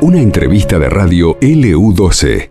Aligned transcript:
Una 0.00 0.20
entrevista 0.20 0.78
de 0.78 0.88
radio 0.88 1.38
LU12. 1.40 2.50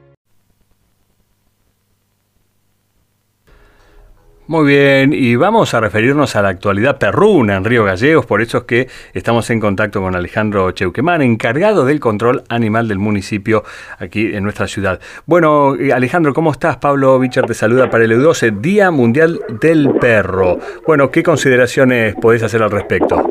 Muy 4.51 4.67
bien, 4.67 5.13
y 5.13 5.37
vamos 5.37 5.73
a 5.73 5.79
referirnos 5.79 6.35
a 6.35 6.41
la 6.41 6.49
actualidad 6.49 6.97
perruna 6.97 7.55
en 7.55 7.63
Río 7.63 7.85
Gallegos, 7.85 8.25
por 8.25 8.41
eso 8.41 8.57
es 8.57 8.63
que 8.65 8.87
estamos 9.13 9.49
en 9.49 9.61
contacto 9.61 10.01
con 10.01 10.13
Alejandro 10.13 10.69
Cheuquemán, 10.71 11.21
encargado 11.21 11.85
del 11.85 12.01
control 12.01 12.43
animal 12.49 12.89
del 12.89 12.99
municipio 12.99 13.63
aquí 13.97 14.35
en 14.35 14.43
nuestra 14.43 14.67
ciudad. 14.67 14.99
Bueno, 15.25 15.75
eh, 15.75 15.93
Alejandro, 15.93 16.33
¿cómo 16.33 16.51
estás? 16.51 16.75
Pablo 16.77 17.17
Bichar 17.17 17.45
te 17.45 17.53
saluda 17.53 17.89
para 17.89 18.03
el 18.03 18.11
EU12, 18.11 18.59
Día 18.59 18.91
Mundial 18.91 19.39
del 19.61 19.91
Perro. 20.01 20.59
Bueno, 20.85 21.11
¿qué 21.11 21.23
consideraciones 21.23 22.15
podés 22.15 22.43
hacer 22.43 22.61
al 22.61 22.71
respecto? 22.71 23.29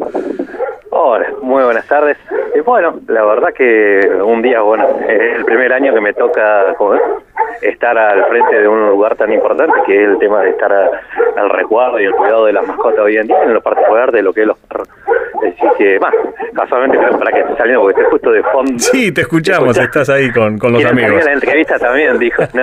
Hola, 1.03 1.33
muy 1.41 1.65
buenas 1.65 1.87
tardes. 1.87 2.19
Y 2.55 2.61
bueno, 2.61 3.01
la 3.09 3.25
verdad 3.25 3.55
que 3.55 4.07
un 4.23 4.43
día, 4.43 4.61
bueno, 4.61 4.87
es 5.09 5.37
el 5.37 5.47
primer 5.47 5.73
año 5.73 5.95
que 5.95 6.01
me 6.03 6.13
toca 6.13 6.77
estar 7.63 7.97
al 7.97 8.27
frente 8.27 8.61
de 8.61 8.69
un 8.69 8.91
lugar 8.91 9.17
tan 9.17 9.33
importante 9.33 9.73
que 9.87 10.03
es 10.03 10.11
el 10.11 10.19
tema 10.19 10.43
de 10.43 10.51
estar 10.51 10.71
al 10.71 11.49
resguardo 11.49 11.99
y 11.99 12.05
el 12.05 12.13
cuidado 12.13 12.45
de 12.45 12.53
las 12.53 12.67
mascotas 12.67 13.01
hoy 13.01 13.17
en 13.17 13.29
día, 13.29 13.43
en 13.45 13.55
lo 13.55 13.63
particular 13.63 14.13
de 14.13 14.23
lo 14.23 14.35
que 14.35 14.43
es 14.43 14.47
los 14.47 14.59
perros. 14.59 14.89
Así 15.39 15.67
que, 15.79 15.99
más, 16.01 16.15
casualmente 16.55 16.99
para 16.99 17.33
que 17.33 17.41
esté 17.41 17.57
saliendo, 17.57 17.81
porque 17.81 17.99
estoy 17.99 18.11
justo 18.13 18.33
de 18.33 18.43
fondo. 18.43 18.79
Sí, 18.79 19.11
te 19.11 19.23
escuchamos, 19.23 19.79
estás 19.79 20.11
ahí 20.11 20.31
con, 20.31 20.59
con 20.59 20.75
los 20.75 20.85
amigos. 20.85 21.21
En 21.21 21.25
la 21.25 21.33
entrevista 21.33 21.79
también 21.79 22.19
dijo, 22.19 22.43
no, 22.53 22.63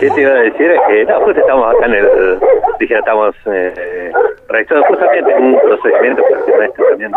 ¿qué 0.00 0.08
te 0.08 0.20
iba 0.22 0.30
a 0.30 0.40
decir? 0.40 0.72
Eh, 0.88 1.04
no, 1.06 1.20
justo 1.20 1.38
estamos 1.38 1.76
acá 1.76 1.84
en 1.84 1.94
el, 1.94 2.38
dije, 2.80 2.98
estamos 2.98 3.36
eh, 3.44 4.10
realizando 4.48 4.86
justamente 4.86 5.34
un 5.34 5.60
procedimiento, 5.60 6.22
pero 6.46 6.62
esto 6.62 6.82
también 6.88 7.12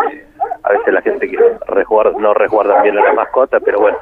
a 0.64 0.72
veces 0.72 0.94
la 0.94 1.02
gente 1.02 1.28
que 1.28 1.38
resguarda, 1.66 2.12
no 2.18 2.34
resguarda 2.34 2.82
bien 2.82 2.98
a 2.98 3.02
la 3.02 3.12
mascota, 3.12 3.58
pero 3.60 3.80
bueno, 3.80 3.98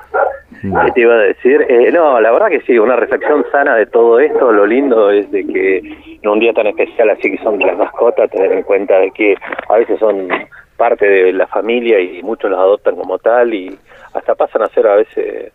¿qué 0.61 0.93
te 0.93 1.01
iba 1.01 1.15
a 1.15 1.19
decir? 1.19 1.65
Eh, 1.69 1.91
no, 1.93 2.21
la 2.21 2.31
verdad 2.31 2.49
que 2.49 2.61
sí, 2.63 2.79
una 2.79 2.97
reflexión 2.97 3.45
sana 3.51 3.77
de 3.77 3.87
todo 3.87 4.21
esto, 4.21 4.53
lo 4.53 4.67
lindo 4.67 5.11
es 5.11 5.31
de 5.31 5.47
que 5.47 5.79
en 6.23 6.29
un 6.29 6.39
día 6.39 6.53
tan 6.53 6.67
especial 6.67 7.11
así 7.11 7.31
que 7.31 7.43
son 7.43 7.59
las 7.59 7.77
mascotas, 7.79 8.31
tener 8.31 8.53
en 8.53 8.63
cuenta 8.63 8.99
de 8.99 9.11
que 9.11 9.37
a 9.69 9.77
veces 9.77 9.99
son 9.99 10.29
parte 10.77 11.07
de 11.07 11.33
la 11.33 11.47
familia 11.47 12.01
y 12.01 12.23
muchos 12.23 12.51
los 12.51 12.59
adoptan 12.59 12.97
como 12.97 13.19
tal 13.19 13.53
y 13.55 13.79
hasta 14.15 14.35
pasan 14.35 14.63
a 14.63 14.69
ser 14.69 14.87
a 14.87 14.97
veces 14.97 15.53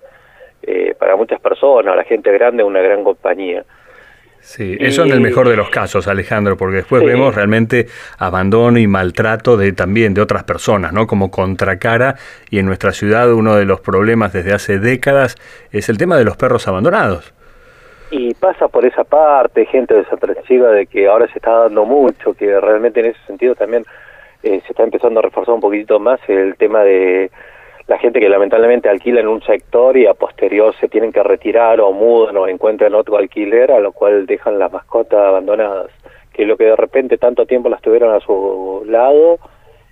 eh, 0.63 0.95
para 0.97 1.15
muchas 1.15 1.39
personas, 1.39 1.95
la 1.95 2.03
gente 2.03 2.31
grande, 2.31 2.63
una 2.63 2.81
gran 2.81 3.03
compañía. 3.03 3.63
Sí, 4.45 4.77
eso 4.79 5.03
en 5.03 5.11
el 5.11 5.21
mejor 5.21 5.49
de 5.49 5.55
los 5.55 5.69
casos, 5.69 6.07
Alejandro, 6.07 6.55
porque 6.55 6.77
después 6.77 7.03
vemos 7.03 7.33
realmente 7.33 7.87
abandono 8.19 8.77
y 8.77 8.85
maltrato 8.85 9.57
de 9.57 9.73
también 9.73 10.13
de 10.13 10.21
otras 10.21 10.43
personas, 10.43 10.93
¿no? 10.93 11.07
Como 11.07 11.31
contracara 11.31 12.15
y 12.51 12.59
en 12.59 12.67
nuestra 12.67 12.91
ciudad 12.91 13.33
uno 13.33 13.55
de 13.55 13.65
los 13.65 13.81
problemas 13.81 14.33
desde 14.33 14.53
hace 14.53 14.77
décadas 14.77 15.35
es 15.71 15.89
el 15.89 15.97
tema 15.97 16.15
de 16.15 16.25
los 16.25 16.37
perros 16.37 16.67
abandonados. 16.67 17.33
Y 18.11 18.35
pasa 18.35 18.67
por 18.67 18.85
esa 18.85 19.03
parte, 19.03 19.65
gente 19.65 19.95
desatractiva 19.95 20.69
de 20.69 20.85
que 20.85 21.07
ahora 21.07 21.25
se 21.27 21.39
está 21.39 21.51
dando 21.51 21.83
mucho, 21.83 22.35
que 22.35 22.61
realmente 22.61 22.99
en 22.99 23.07
ese 23.07 23.19
sentido 23.25 23.55
también 23.55 23.83
eh, 24.43 24.61
se 24.61 24.73
está 24.73 24.83
empezando 24.83 25.21
a 25.21 25.23
reforzar 25.23 25.55
un 25.55 25.61
poquitito 25.61 25.99
más 25.99 26.19
el 26.27 26.55
tema 26.55 26.83
de 26.83 27.31
la 27.87 27.99
gente 27.99 28.19
que 28.19 28.29
lamentablemente 28.29 28.89
alquila 28.89 29.19
en 29.19 29.27
un 29.27 29.41
sector 29.43 29.95
y 29.95 30.07
a 30.07 30.13
posterior 30.15 30.73
se 30.79 30.87
tienen 30.87 31.11
que 31.11 31.21
retirar 31.21 31.79
o 31.81 31.91
mudan 31.91 32.35
o 32.37 32.47
encuentran 32.47 32.95
otro 32.95 33.17
alquiler, 33.17 33.71
a 33.71 33.79
lo 33.79 33.91
cual 33.91 34.25
dejan 34.25 34.57
las 34.57 34.71
mascotas 34.71 35.19
abandonadas, 35.19 35.91
que 36.33 36.45
lo 36.45 36.57
que 36.57 36.65
de 36.65 36.75
repente 36.75 37.17
tanto 37.17 37.45
tiempo 37.45 37.69
las 37.69 37.81
tuvieron 37.81 38.13
a 38.13 38.19
su 38.19 38.83
lado, 38.87 39.37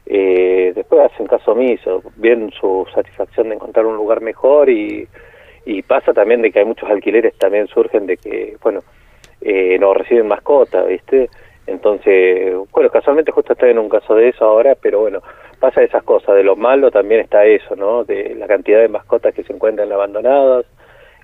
eh, 0.05 0.73
después 0.75 1.01
hacen 1.01 1.27
caso 1.27 1.51
omiso, 1.51 2.01
ven 2.15 2.51
su 2.59 2.85
satisfacción 2.93 3.49
de 3.49 3.55
encontrar 3.55 3.85
un 3.85 3.95
lugar 3.95 4.21
mejor 4.21 4.69
y, 4.69 5.07
y 5.65 5.81
pasa 5.83 6.13
también 6.13 6.41
de 6.41 6.51
que 6.51 6.59
hay 6.59 6.65
muchos 6.65 6.89
alquileres 6.89 7.37
también 7.37 7.67
surgen 7.67 8.07
de 8.07 8.17
que, 8.17 8.57
bueno, 8.61 8.81
eh, 9.41 9.77
no 9.79 9.93
reciben 9.93 10.27
mascotas, 10.27 10.87
¿viste? 10.87 11.29
Entonces, 11.65 12.53
bueno, 12.71 12.89
casualmente 12.89 13.31
justo 13.31 13.53
estoy 13.53 13.71
en 13.71 13.79
un 13.79 13.89
caso 13.89 14.15
de 14.15 14.29
eso 14.29 14.43
ahora, 14.45 14.75
pero 14.79 14.99
bueno, 15.01 15.21
pasa 15.59 15.81
esas 15.81 16.03
cosas, 16.03 16.35
de 16.35 16.43
lo 16.43 16.55
malo 16.55 16.91
también 16.91 17.21
está 17.21 17.45
eso, 17.45 17.75
¿no? 17.75 18.03
De 18.03 18.35
la 18.35 18.47
cantidad 18.47 18.79
de 18.81 18.89
mascotas 18.89 19.33
que 19.33 19.43
se 19.43 19.53
encuentran 19.53 19.91
abandonadas 19.91 20.65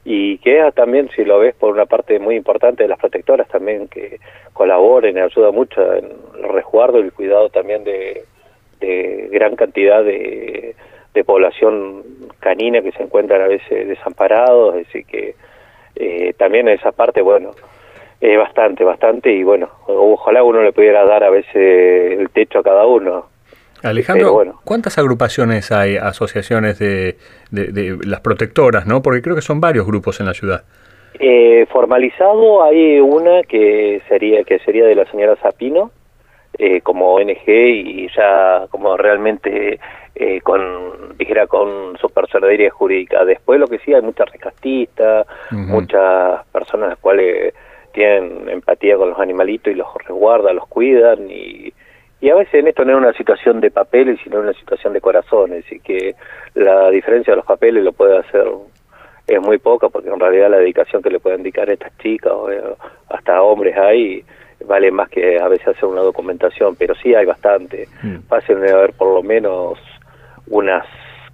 y 0.06 0.38
que 0.38 0.64
también, 0.76 1.10
si 1.16 1.26
lo 1.26 1.40
ves, 1.40 1.56
por 1.56 1.74
una 1.74 1.86
parte 1.86 2.20
muy 2.20 2.36
importante 2.36 2.84
de 2.84 2.90
las 2.90 3.00
protectoras 3.00 3.50
también 3.50 3.90
que 3.90 4.20
colaboren 4.54 5.18
y 5.18 5.20
ayuda 5.20 5.52
mucho 5.52 5.82
en 5.94 6.06
el 6.42 6.50
resguardo 6.54 7.00
y 7.00 7.04
el 7.04 7.14
cuidado 7.14 7.50
también 7.50 7.84
de, 7.84 8.24
gran 9.32 9.56
cantidad 9.58 10.04
de, 10.04 10.74
de 11.14 11.24
población 11.24 12.04
canina 12.40 12.82
que 12.82 12.94
se 12.94 13.04
encuentran 13.04 13.42
a 13.42 13.48
veces 13.48 13.88
desamparados, 13.88 14.76
así 14.76 15.04
que 15.04 15.36
eh, 15.96 16.34
también 16.38 16.70
esa 16.70 16.94
parte, 16.94 17.22
bueno, 17.22 17.52
eh, 18.22 18.38
bastante, 18.38 18.84
bastante, 18.84 19.32
y 19.32 19.44
bueno, 19.44 19.70
ojalá 19.88 20.44
uno 20.44 20.62
le 20.62 20.74
pudiera 20.74 21.06
dar 21.06 21.24
a 21.24 21.30
veces 21.30 22.20
el 22.20 22.30
techo 22.32 22.60
a 22.60 22.64
cada 22.64 22.86
uno. 22.86 23.28
Alejandro, 23.82 24.60
¿cuántas 24.66 24.98
agrupaciones 24.98 25.72
hay, 25.72 25.96
asociaciones 25.96 26.80
de, 26.80 27.16
de, 27.52 27.98
las 28.06 28.20
protectoras, 28.20 28.86
no? 28.86 29.02
Porque 29.02 29.22
creo 29.22 29.36
que 29.36 29.42
son 29.42 29.62
varios 29.62 29.86
grupos 29.86 30.20
en 30.20 30.26
la 30.26 30.34
ciudad. 30.34 30.64
Eh, 31.18 31.66
formalizado 31.72 32.64
hay 32.64 33.00
una 33.00 33.44
que 33.44 34.02
sería 34.08 34.44
que 34.44 34.60
sería 34.60 34.86
de 34.86 34.96
la 34.96 35.06
señora 35.12 35.36
Zapino 35.38 35.92
eh, 36.58 36.82
como 36.82 37.14
ONG 37.16 37.48
y 37.48 38.08
ya 38.16 38.68
como 38.70 38.96
realmente 38.96 39.80
eh, 40.16 40.42
con 40.42 41.18
dijera 41.18 41.48
con 41.48 41.98
su 41.98 42.10
personalidad 42.10 42.70
jurídica. 42.70 43.26
Después 43.26 43.60
lo 43.60 43.68
que 43.68 43.80
sí 43.80 43.94
hay 43.94 44.02
muchas 44.02 44.30
rescatistas, 44.32 45.28
muchas 45.52 46.46
personas 46.54 46.90
las 46.90 47.00
cuales 47.00 47.54
tienen 47.94 48.50
empatía 48.50 48.98
con 48.98 49.10
los 49.10 49.20
animalitos 49.20 49.74
y 49.74 49.76
los 49.76 49.88
resguardan, 50.06 50.56
los 50.56 50.68
cuidan 50.68 51.30
y, 51.30 51.74
y 52.22 52.30
a 52.30 52.36
veces 52.36 52.56
en 52.56 52.68
esto 52.68 52.86
no 52.86 52.92
es 52.94 52.98
una 52.98 53.14
situación 53.14 53.62
de 53.62 53.72
papeles, 53.72 54.20
sino 54.24 54.40
una 54.40 54.54
situación 54.54 54.94
de 54.94 55.02
corazones 55.02 55.66
y 55.72 55.80
que 55.80 56.16
la 56.56 56.90
diferencia 56.90 57.32
de 57.32 57.38
los 57.38 57.46
papeles 57.46 57.84
lo 57.84 57.94
puede 57.94 58.18
hacer 58.18 58.46
es 59.28 59.42
muy 59.42 59.60
poca 59.60 59.90
porque 59.90 60.10
en 60.10 60.20
realidad 60.20 60.50
la 60.50 60.58
dedicación 60.58 61.02
que 61.04 61.12
le 61.12 61.20
pueden 61.20 61.44
dedicar 61.44 61.70
a 61.70 61.74
estas 61.74 61.96
chicas 62.00 62.32
o 62.34 62.52
eh, 62.52 62.62
hasta 63.10 63.42
hombres 63.42 63.78
hay 63.78 64.24
vale 64.66 64.92
más 64.92 65.10
que 65.10 65.40
a 65.40 65.48
veces 65.48 65.70
hacer 65.70 65.86
una 65.86 66.02
documentación, 66.02 66.76
pero 66.76 66.96
sí 66.96 67.14
hay 67.16 67.26
bastante. 67.26 67.88
Mm. 68.04 68.18
Fácil 68.28 68.60
de 68.60 68.72
haber 68.72 68.94
por 68.94 69.14
lo 69.14 69.24
menos 69.24 69.80
unas, 70.48 70.86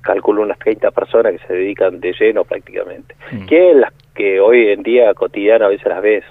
calculo 0.05 0.43
unas 0.43 0.59
30 0.59 0.91
personas 0.91 1.33
que 1.33 1.47
se 1.47 1.53
dedican 1.53 1.99
de 1.99 2.13
lleno 2.13 2.43
prácticamente. 2.45 3.16
Mm. 3.31 3.45
Que 3.47 3.73
las 3.73 3.91
que 4.13 4.39
hoy 4.39 4.69
en 4.69 4.83
día 4.83 5.13
cotidiana 5.13 5.66
a 5.66 5.69
veces 5.69 5.88
las 5.88 6.01
ves 6.01 6.23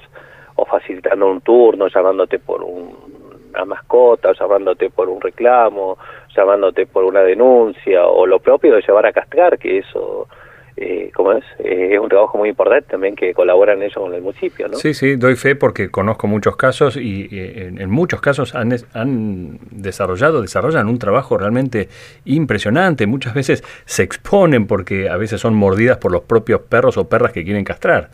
o 0.54 0.64
facilitando 0.64 1.28
un 1.28 1.40
turno, 1.40 1.88
llamándote 1.88 2.38
por 2.38 2.62
una 2.62 3.64
mascota, 3.66 4.32
llamándote 4.32 4.88
por 4.90 5.08
un 5.08 5.20
reclamo, 5.20 5.98
llamándote 6.34 6.86
por 6.86 7.04
una 7.04 7.20
denuncia, 7.20 8.06
o 8.06 8.24
lo 8.26 8.38
propio 8.38 8.76
de 8.76 8.82
llevar 8.82 9.06
a 9.06 9.12
castrar, 9.12 9.58
que 9.58 9.78
eso 9.78 10.28
eh, 10.76 11.10
¿cómo 11.14 11.32
es? 11.32 11.44
Eh, 11.58 11.90
es 11.92 12.00
un 12.00 12.08
trabajo 12.08 12.36
muy 12.36 12.48
importante 12.48 12.90
también 12.90 13.14
que 13.14 13.32
colaboran 13.32 13.80
ellos 13.82 13.94
con 13.94 14.12
el 14.12 14.22
municipio, 14.22 14.68
¿no? 14.68 14.74
Sí, 14.74 14.94
sí, 14.94 15.16
doy 15.16 15.36
fe 15.36 15.54
porque 15.54 15.90
conozco 15.90 16.26
muchos 16.26 16.56
casos 16.56 16.96
y, 16.96 17.28
en, 17.30 17.90
muchos 17.90 18.20
casos 18.20 18.54
han, 18.54 18.72
han 18.92 19.58
desarrollado, 19.70 20.42
desarrollan 20.42 20.88
un 20.88 20.98
trabajo 20.98 21.38
realmente 21.38 21.88
impresionante. 22.24 23.06
Muchas 23.06 23.34
veces 23.34 23.62
se 23.84 24.02
exponen 24.02 24.66
porque 24.66 25.08
a 25.08 25.16
veces 25.16 25.40
son 25.40 25.54
mordidas 25.54 25.98
por 25.98 26.10
los 26.12 26.22
propios 26.22 26.60
perros 26.62 26.96
o 26.96 27.08
perras 27.08 27.32
que 27.32 27.44
quieren 27.44 27.64
castrar 27.64 28.10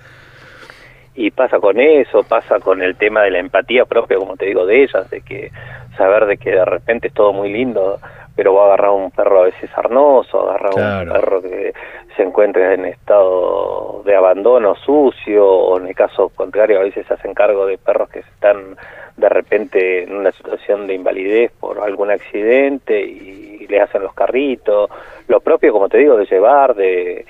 y 1.14 1.30
pasa 1.30 1.58
con 1.58 1.78
eso, 1.78 2.22
pasa 2.22 2.60
con 2.60 2.82
el 2.82 2.96
tema 2.96 3.22
de 3.22 3.30
la 3.30 3.40
empatía 3.40 3.84
propia, 3.84 4.16
como 4.16 4.36
te 4.36 4.46
digo, 4.46 4.64
de 4.64 4.84
ellas, 4.84 5.10
de 5.10 5.20
que 5.20 5.50
saber 5.98 6.24
de 6.24 6.38
que 6.38 6.50
de 6.50 6.64
repente 6.64 7.08
es 7.08 7.14
todo 7.14 7.34
muy 7.34 7.52
lindo, 7.52 7.98
pero 8.40 8.54
va 8.54 8.62
a 8.62 8.66
agarrar 8.68 8.92
un 8.92 9.10
perro 9.10 9.40
a 9.40 9.44
veces 9.44 9.68
arnoso, 9.76 10.48
agarrar 10.48 11.04
un 11.04 11.12
perro 11.12 11.42
que 11.42 11.74
se 12.16 12.22
encuentra 12.22 12.72
en 12.72 12.86
estado 12.86 14.02
de 14.06 14.16
abandono 14.16 14.74
sucio, 14.76 15.46
o 15.46 15.78
en 15.78 15.88
el 15.88 15.94
caso 15.94 16.30
contrario 16.30 16.78
a 16.78 16.84
veces 16.84 17.06
se 17.06 17.12
hacen 17.12 17.34
cargo 17.34 17.66
de 17.66 17.76
perros 17.76 18.08
que 18.08 18.20
están 18.20 18.78
de 19.14 19.28
repente 19.28 20.04
en 20.04 20.16
una 20.16 20.32
situación 20.32 20.86
de 20.86 20.94
invalidez 20.94 21.52
por 21.60 21.80
algún 21.80 22.10
accidente 22.10 22.98
y 23.02 23.66
le 23.66 23.78
hacen 23.78 24.04
los 24.04 24.14
carritos, 24.14 24.88
lo 25.28 25.40
propio 25.40 25.70
como 25.70 25.90
te 25.90 25.98
digo 25.98 26.16
de 26.16 26.24
llevar, 26.24 26.74
de 26.74 27.26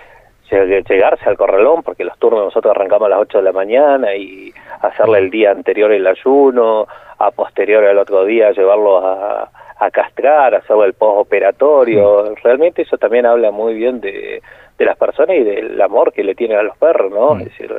llegarse 0.49 1.29
al 1.29 1.37
corralón, 1.37 1.83
porque 1.83 2.05
los 2.05 2.17
turnos 2.19 2.45
nosotros 2.45 2.71
arrancamos 2.71 3.07
a 3.07 3.11
las 3.11 3.19
8 3.19 3.39
de 3.39 3.45
la 3.45 3.53
mañana 3.53 4.15
y 4.15 4.55
hacerle 4.81 5.19
el 5.19 5.31
día 5.31 5.51
anterior 5.51 5.91
el 5.91 6.07
ayuno, 6.07 6.87
a 7.19 7.33
posterior 7.33 7.85
al 7.85 7.99
otro 7.99 8.25
día 8.25 8.53
llevarlo 8.53 9.05
a, 9.05 9.51
a 9.81 9.91
castrar, 9.91 10.55
hacerle 10.55 10.87
el 10.87 10.93
postoperatorio. 10.93 12.35
Realmente 12.45 12.83
eso 12.83 12.99
también 12.99 13.25
habla 13.25 13.51
muy 13.51 13.75
bien 13.75 14.01
de, 14.01 14.43
de 14.79 14.85
las 14.85 14.97
personas 14.97 15.37
y 15.37 15.43
del 15.43 15.81
amor 15.81 16.13
que 16.13 16.23
le 16.23 16.35
tienen 16.35 16.59
a 16.59 16.63
los 16.63 16.77
perros, 16.77 17.11
¿no? 17.11 17.39
Es 17.39 17.47
decir, 17.47 17.75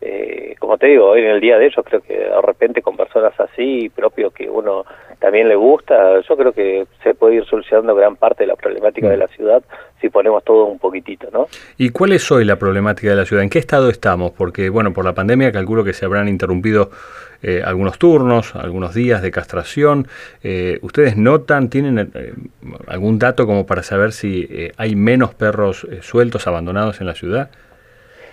eh, 0.00 0.54
como 0.58 0.78
te 0.78 0.86
digo, 0.86 1.06
hoy 1.06 1.22
en 1.22 1.30
el 1.30 1.40
día 1.40 1.58
de 1.58 1.66
ellos 1.66 1.84
creo 1.84 2.00
que 2.00 2.16
de 2.16 2.42
repente 2.42 2.82
con 2.82 2.96
personas 2.96 3.32
así, 3.40 3.88
propio 3.88 4.30
que 4.30 4.48
uno 4.48 4.84
también 5.18 5.48
le 5.48 5.56
gusta, 5.56 6.20
yo 6.20 6.36
creo 6.36 6.52
que 6.52 6.86
se 7.02 7.14
puede 7.14 7.36
ir 7.36 7.44
solucionando 7.46 7.94
gran 7.94 8.14
parte 8.16 8.44
de 8.44 8.48
la 8.48 8.56
problemática 8.56 9.08
de 9.08 9.16
la 9.16 9.26
ciudad 9.26 9.62
si 10.00 10.08
ponemos 10.08 10.44
todo 10.44 10.66
un 10.66 10.78
poquitito, 10.78 11.28
¿no? 11.32 11.48
¿Y 11.76 11.90
cuál 11.90 12.12
es 12.12 12.30
hoy 12.30 12.44
la 12.44 12.56
problemática 12.56 13.10
de 13.10 13.16
la 13.16 13.24
ciudad? 13.24 13.42
¿En 13.42 13.50
qué 13.50 13.58
estado 13.58 13.90
estamos? 13.90 14.30
Porque, 14.30 14.68
bueno, 14.68 14.92
por 14.92 15.04
la 15.04 15.14
pandemia 15.14 15.50
calculo 15.50 15.82
que 15.82 15.92
se 15.92 16.04
habrán 16.04 16.28
interrumpido 16.28 16.90
eh, 17.42 17.62
algunos 17.64 17.98
turnos, 17.98 18.54
algunos 18.54 18.94
días 18.94 19.22
de 19.22 19.32
castración. 19.32 20.06
Eh, 20.44 20.78
¿Ustedes 20.82 21.16
notan, 21.16 21.68
tienen 21.68 22.12
algún 22.86 23.18
dato 23.18 23.46
como 23.46 23.66
para 23.66 23.82
saber 23.82 24.12
si 24.12 24.70
hay 24.76 24.94
menos 24.94 25.34
perros 25.34 25.84
sueltos, 26.02 26.46
abandonados 26.46 27.00
en 27.00 27.08
la 27.08 27.14
ciudad? 27.14 27.50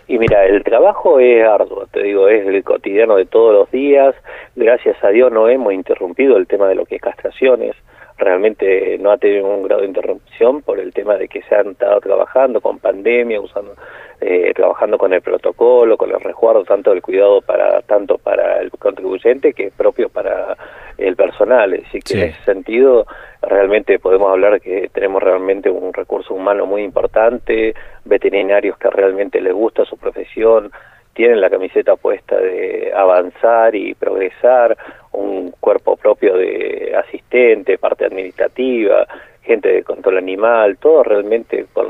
Y 0.07 0.19
mira, 0.19 0.45
el 0.45 0.63
trabajo 0.63 1.19
es 1.19 1.43
arduo, 1.45 1.87
te 1.91 2.03
digo, 2.03 2.27
es 2.27 2.45
el 2.45 2.63
cotidiano 2.63 3.15
de 3.15 3.25
todos 3.25 3.53
los 3.53 3.71
días. 3.71 4.15
Gracias 4.55 5.03
a 5.03 5.09
Dios 5.09 5.31
no 5.31 5.49
hemos 5.49 5.73
interrumpido 5.73 6.37
el 6.37 6.45
tema 6.47 6.67
de 6.67 6.75
lo 6.75 6.85
que 6.85 6.97
es 6.97 7.01
castraciones. 7.01 7.75
Realmente 8.17 8.97
no 8.99 9.11
ha 9.11 9.17
tenido 9.17 9.45
un 9.45 9.63
grado 9.63 9.81
de 9.81 9.87
interrupción 9.87 10.61
por 10.61 10.79
el 10.79 10.93
tema 10.93 11.15
de 11.15 11.27
que 11.27 11.41
se 11.43 11.55
han 11.55 11.71
estado 11.71 11.99
trabajando 11.99 12.61
con 12.61 12.79
pandemia, 12.79 13.41
usando, 13.41 13.75
eh, 14.21 14.53
trabajando 14.55 14.97
con 14.97 15.13
el 15.13 15.21
protocolo, 15.21 15.97
con 15.97 16.11
el 16.11 16.21
resguardo 16.21 16.63
tanto 16.63 16.91
del 16.91 17.01
cuidado 17.01 17.41
para 17.41 17.81
tanto 17.81 18.17
para 18.17 18.61
el 18.61 18.71
contribuyente 18.71 19.53
que 19.53 19.67
es 19.67 19.73
propio 19.73 20.07
para 20.09 20.55
el 20.97 21.15
personal. 21.15 21.73
Así 21.85 21.99
que 21.99 22.13
en 22.13 22.29
ese 22.29 22.43
sentido 22.45 23.05
realmente 23.41 23.99
podemos 23.99 24.31
hablar 24.31 24.61
que 24.61 24.89
tenemos 24.93 25.21
realmente 25.21 25.69
un 25.69 25.93
recurso 25.93 26.33
humano 26.33 26.65
muy 26.65 26.83
importante, 26.83 27.75
veterinarios 28.05 28.77
que 28.77 28.89
realmente 28.89 29.41
les 29.41 29.53
gusta 29.53 29.83
su 29.85 29.97
profesión, 29.97 30.71
tienen 31.15 31.39
la 31.39 31.49
camiseta 31.49 31.95
puesta 31.95 32.37
de 32.37 32.91
avanzar 32.93 33.73
y 33.73 33.93
progresar, 33.93 34.77
un 35.13 35.51
cuerpo 35.61 35.95
propio 35.95 36.35
de 36.35 36.93
asistente, 36.95 37.77
parte 37.77 38.05
administrativa, 38.05 39.07
gente 39.41 39.69
de 39.69 39.83
control 39.83 40.17
animal, 40.17 40.77
todo 40.77 41.03
realmente 41.03 41.67
con 41.71 41.87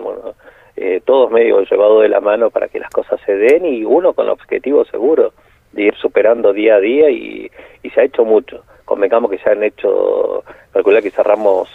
eh, 0.77 1.01
todos 1.04 1.31
medio 1.31 1.60
llevado 1.62 2.01
de 2.01 2.10
la 2.10 2.22
mano 2.22 2.51
para 2.51 2.68
que 2.68 2.80
las 2.80 2.92
cosas 2.92 3.19
se 3.25 3.36
den 3.36 3.66
y 3.66 3.83
uno 3.83 4.13
con 4.13 4.30
objetivo 4.30 4.86
seguro 4.86 5.33
de 5.71 5.83
ir 5.83 5.95
superando 5.95 6.54
día 6.54 6.75
a 6.75 6.80
día 6.80 7.10
y, 7.10 7.50
y 7.81 7.89
se 7.89 8.01
ha 8.01 8.04
hecho 8.04 8.25
mucho. 8.25 8.63
Convengamos 8.86 9.31
que 9.31 9.39
se 9.39 9.50
han 9.50 9.63
hecho, 9.63 10.44
calcular 10.71 11.01
que 11.01 11.10
cerramos 11.10 11.68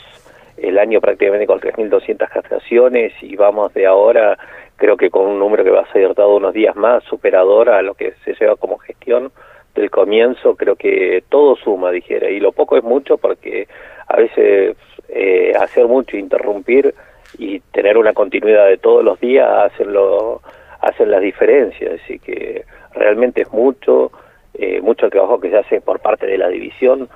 el 0.56 0.78
año 0.78 1.00
prácticamente 1.00 1.46
con 1.46 1.60
3.200 1.60 2.28
castraciones 2.28 3.12
y 3.22 3.34
vamos 3.34 3.74
de 3.74 3.86
ahora, 3.86 4.38
creo 4.80 4.96
que 4.96 5.10
con 5.10 5.26
un 5.26 5.38
número 5.38 5.62
que 5.62 5.70
va 5.70 5.82
a 5.82 5.92
ser 5.92 6.14
dado 6.14 6.36
unos 6.36 6.54
días 6.54 6.74
más, 6.74 7.04
superador 7.04 7.68
a 7.68 7.82
lo 7.82 7.92
que 7.94 8.14
se 8.24 8.32
lleva 8.32 8.56
como 8.56 8.78
gestión 8.78 9.30
del 9.74 9.90
comienzo, 9.90 10.56
creo 10.56 10.74
que 10.74 11.22
todo 11.28 11.54
suma, 11.56 11.90
dijera, 11.90 12.30
y 12.30 12.40
lo 12.40 12.52
poco 12.52 12.78
es 12.78 12.82
mucho 12.82 13.18
porque 13.18 13.68
a 14.08 14.16
veces 14.16 14.76
eh, 15.10 15.52
hacer 15.60 15.86
mucho, 15.86 16.16
interrumpir 16.16 16.94
y 17.38 17.60
tener 17.60 17.98
una 17.98 18.14
continuidad 18.14 18.68
de 18.68 18.78
todos 18.78 19.04
los 19.04 19.20
días 19.20 19.46
hacen, 19.70 19.92
lo, 19.92 20.40
hacen 20.80 21.10
las 21.10 21.20
diferencias, 21.20 22.00
así 22.02 22.18
que 22.18 22.64
realmente 22.94 23.42
es 23.42 23.52
mucho, 23.52 24.10
eh, 24.54 24.80
mucho 24.80 25.10
trabajo 25.10 25.38
que 25.38 25.50
se 25.50 25.58
hace 25.58 25.80
por 25.82 26.00
parte 26.00 26.26
de 26.26 26.38
la 26.38 26.48
división 26.48 27.06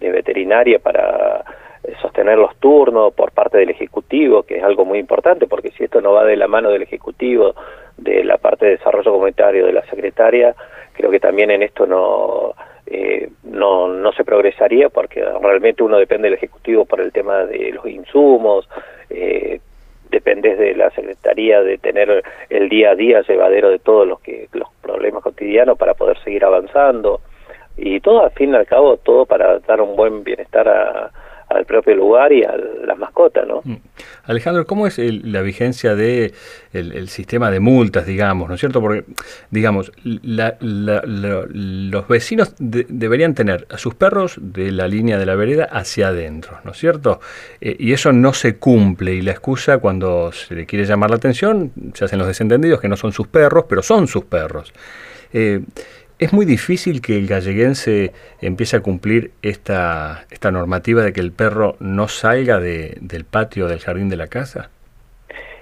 de 0.00 0.10
veterinaria 0.10 0.80
para 0.80 1.44
sostener 2.00 2.38
los 2.38 2.56
turnos 2.56 3.12
por 3.14 3.32
parte 3.32 3.58
del 3.58 3.70
Ejecutivo, 3.70 4.42
que 4.44 4.58
es 4.58 4.62
algo 4.62 4.84
muy 4.84 4.98
importante, 4.98 5.46
porque 5.46 5.70
si 5.72 5.84
esto 5.84 6.00
no 6.00 6.12
va 6.12 6.24
de 6.24 6.36
la 6.36 6.48
mano 6.48 6.70
del 6.70 6.82
Ejecutivo, 6.82 7.54
de 7.96 8.24
la 8.24 8.38
parte 8.38 8.66
de 8.66 8.72
desarrollo 8.72 9.12
comunitario 9.12 9.66
de 9.66 9.72
la 9.72 9.84
secretaria, 9.86 10.54
creo 10.92 11.10
que 11.10 11.20
también 11.20 11.50
en 11.50 11.62
esto 11.62 11.86
no, 11.86 12.54
eh, 12.86 13.30
no, 13.44 13.88
no 13.88 14.12
se 14.12 14.24
progresaría, 14.24 14.88
porque 14.88 15.24
realmente 15.40 15.82
uno 15.82 15.98
depende 15.98 16.28
del 16.28 16.38
Ejecutivo 16.38 16.84
por 16.84 17.00
el 17.00 17.12
tema 17.12 17.44
de 17.44 17.72
los 17.72 17.86
insumos, 17.86 18.68
eh, 19.10 19.60
de 20.40 20.74
la 20.76 20.90
Secretaría 20.90 21.62
de 21.62 21.78
tener 21.78 22.22
el 22.48 22.68
día 22.68 22.90
a 22.90 22.94
día 22.94 23.22
llevadero 23.22 23.70
de 23.70 23.78
todos 23.78 24.06
los, 24.06 24.20
que, 24.20 24.48
los 24.52 24.68
problemas 24.82 25.22
cotidianos 25.22 25.78
para 25.78 25.94
poder 25.94 26.18
seguir 26.22 26.44
avanzando. 26.44 27.20
Y 27.76 28.00
todo 28.00 28.24
al 28.24 28.30
fin 28.32 28.52
y 28.52 28.56
al 28.56 28.66
cabo 28.66 28.98
todo 28.98 29.26
para 29.26 29.58
dar 29.60 29.80
un 29.80 29.96
buen 29.96 30.22
bienestar 30.24 30.68
a, 30.68 31.10
al 31.52 31.64
propio 31.64 31.94
lugar 31.94 32.32
y 32.32 32.42
a 32.42 32.56
las 32.56 32.98
mascotas, 32.98 33.46
¿no? 33.46 33.60
Mm. 33.64 33.76
Alejandro, 34.24 34.66
¿cómo 34.66 34.86
es 34.86 34.98
la 34.98 35.42
vigencia 35.42 35.94
de 35.94 36.32
el, 36.72 37.08
sistema 37.08 37.50
de 37.50 37.60
multas, 37.60 38.06
digamos, 38.06 38.48
¿no 38.48 38.54
es 38.54 38.60
cierto? 38.60 38.80
Porque, 38.80 39.04
digamos, 39.50 39.92
los 40.04 42.08
vecinos 42.08 42.54
deberían 42.58 43.34
tener 43.34 43.66
a 43.70 43.78
sus 43.78 43.94
perros 43.94 44.36
de 44.40 44.72
la 44.72 44.88
línea 44.88 45.18
de 45.18 45.26
la 45.26 45.34
vereda 45.34 45.64
hacia 45.64 46.08
adentro, 46.08 46.58
¿no 46.64 46.72
es 46.72 46.78
cierto? 46.78 47.20
Eh, 47.60 47.76
y 47.78 47.92
eso 47.92 48.12
no 48.12 48.32
se 48.32 48.56
cumple 48.56 49.14
y 49.14 49.22
la 49.22 49.32
excusa 49.32 49.78
cuando 49.78 50.32
se 50.32 50.54
le 50.54 50.66
quiere 50.66 50.84
llamar 50.84 51.10
la 51.10 51.16
atención, 51.16 51.72
se 51.94 52.04
hacen 52.04 52.18
los 52.18 52.28
desentendidos 52.28 52.80
que 52.80 52.88
no 52.88 52.96
son 52.96 53.12
sus 53.12 53.26
perros, 53.26 53.64
pero 53.68 53.82
son 53.82 54.06
sus 54.06 54.24
perros. 54.24 54.72
Eh, 55.32 55.60
¿Es 56.22 56.32
muy 56.32 56.46
difícil 56.46 57.02
que 57.02 57.18
el 57.18 57.26
galleguense 57.26 58.12
empiece 58.40 58.76
a 58.76 58.80
cumplir 58.80 59.32
esta, 59.42 60.24
esta 60.30 60.52
normativa 60.52 61.02
de 61.02 61.12
que 61.12 61.18
el 61.18 61.32
perro 61.32 61.74
no 61.80 62.06
salga 62.06 62.60
de, 62.60 62.96
del 63.00 63.24
patio 63.24 63.66
del 63.66 63.80
jardín 63.80 64.08
de 64.08 64.16
la 64.16 64.28
casa? 64.28 64.70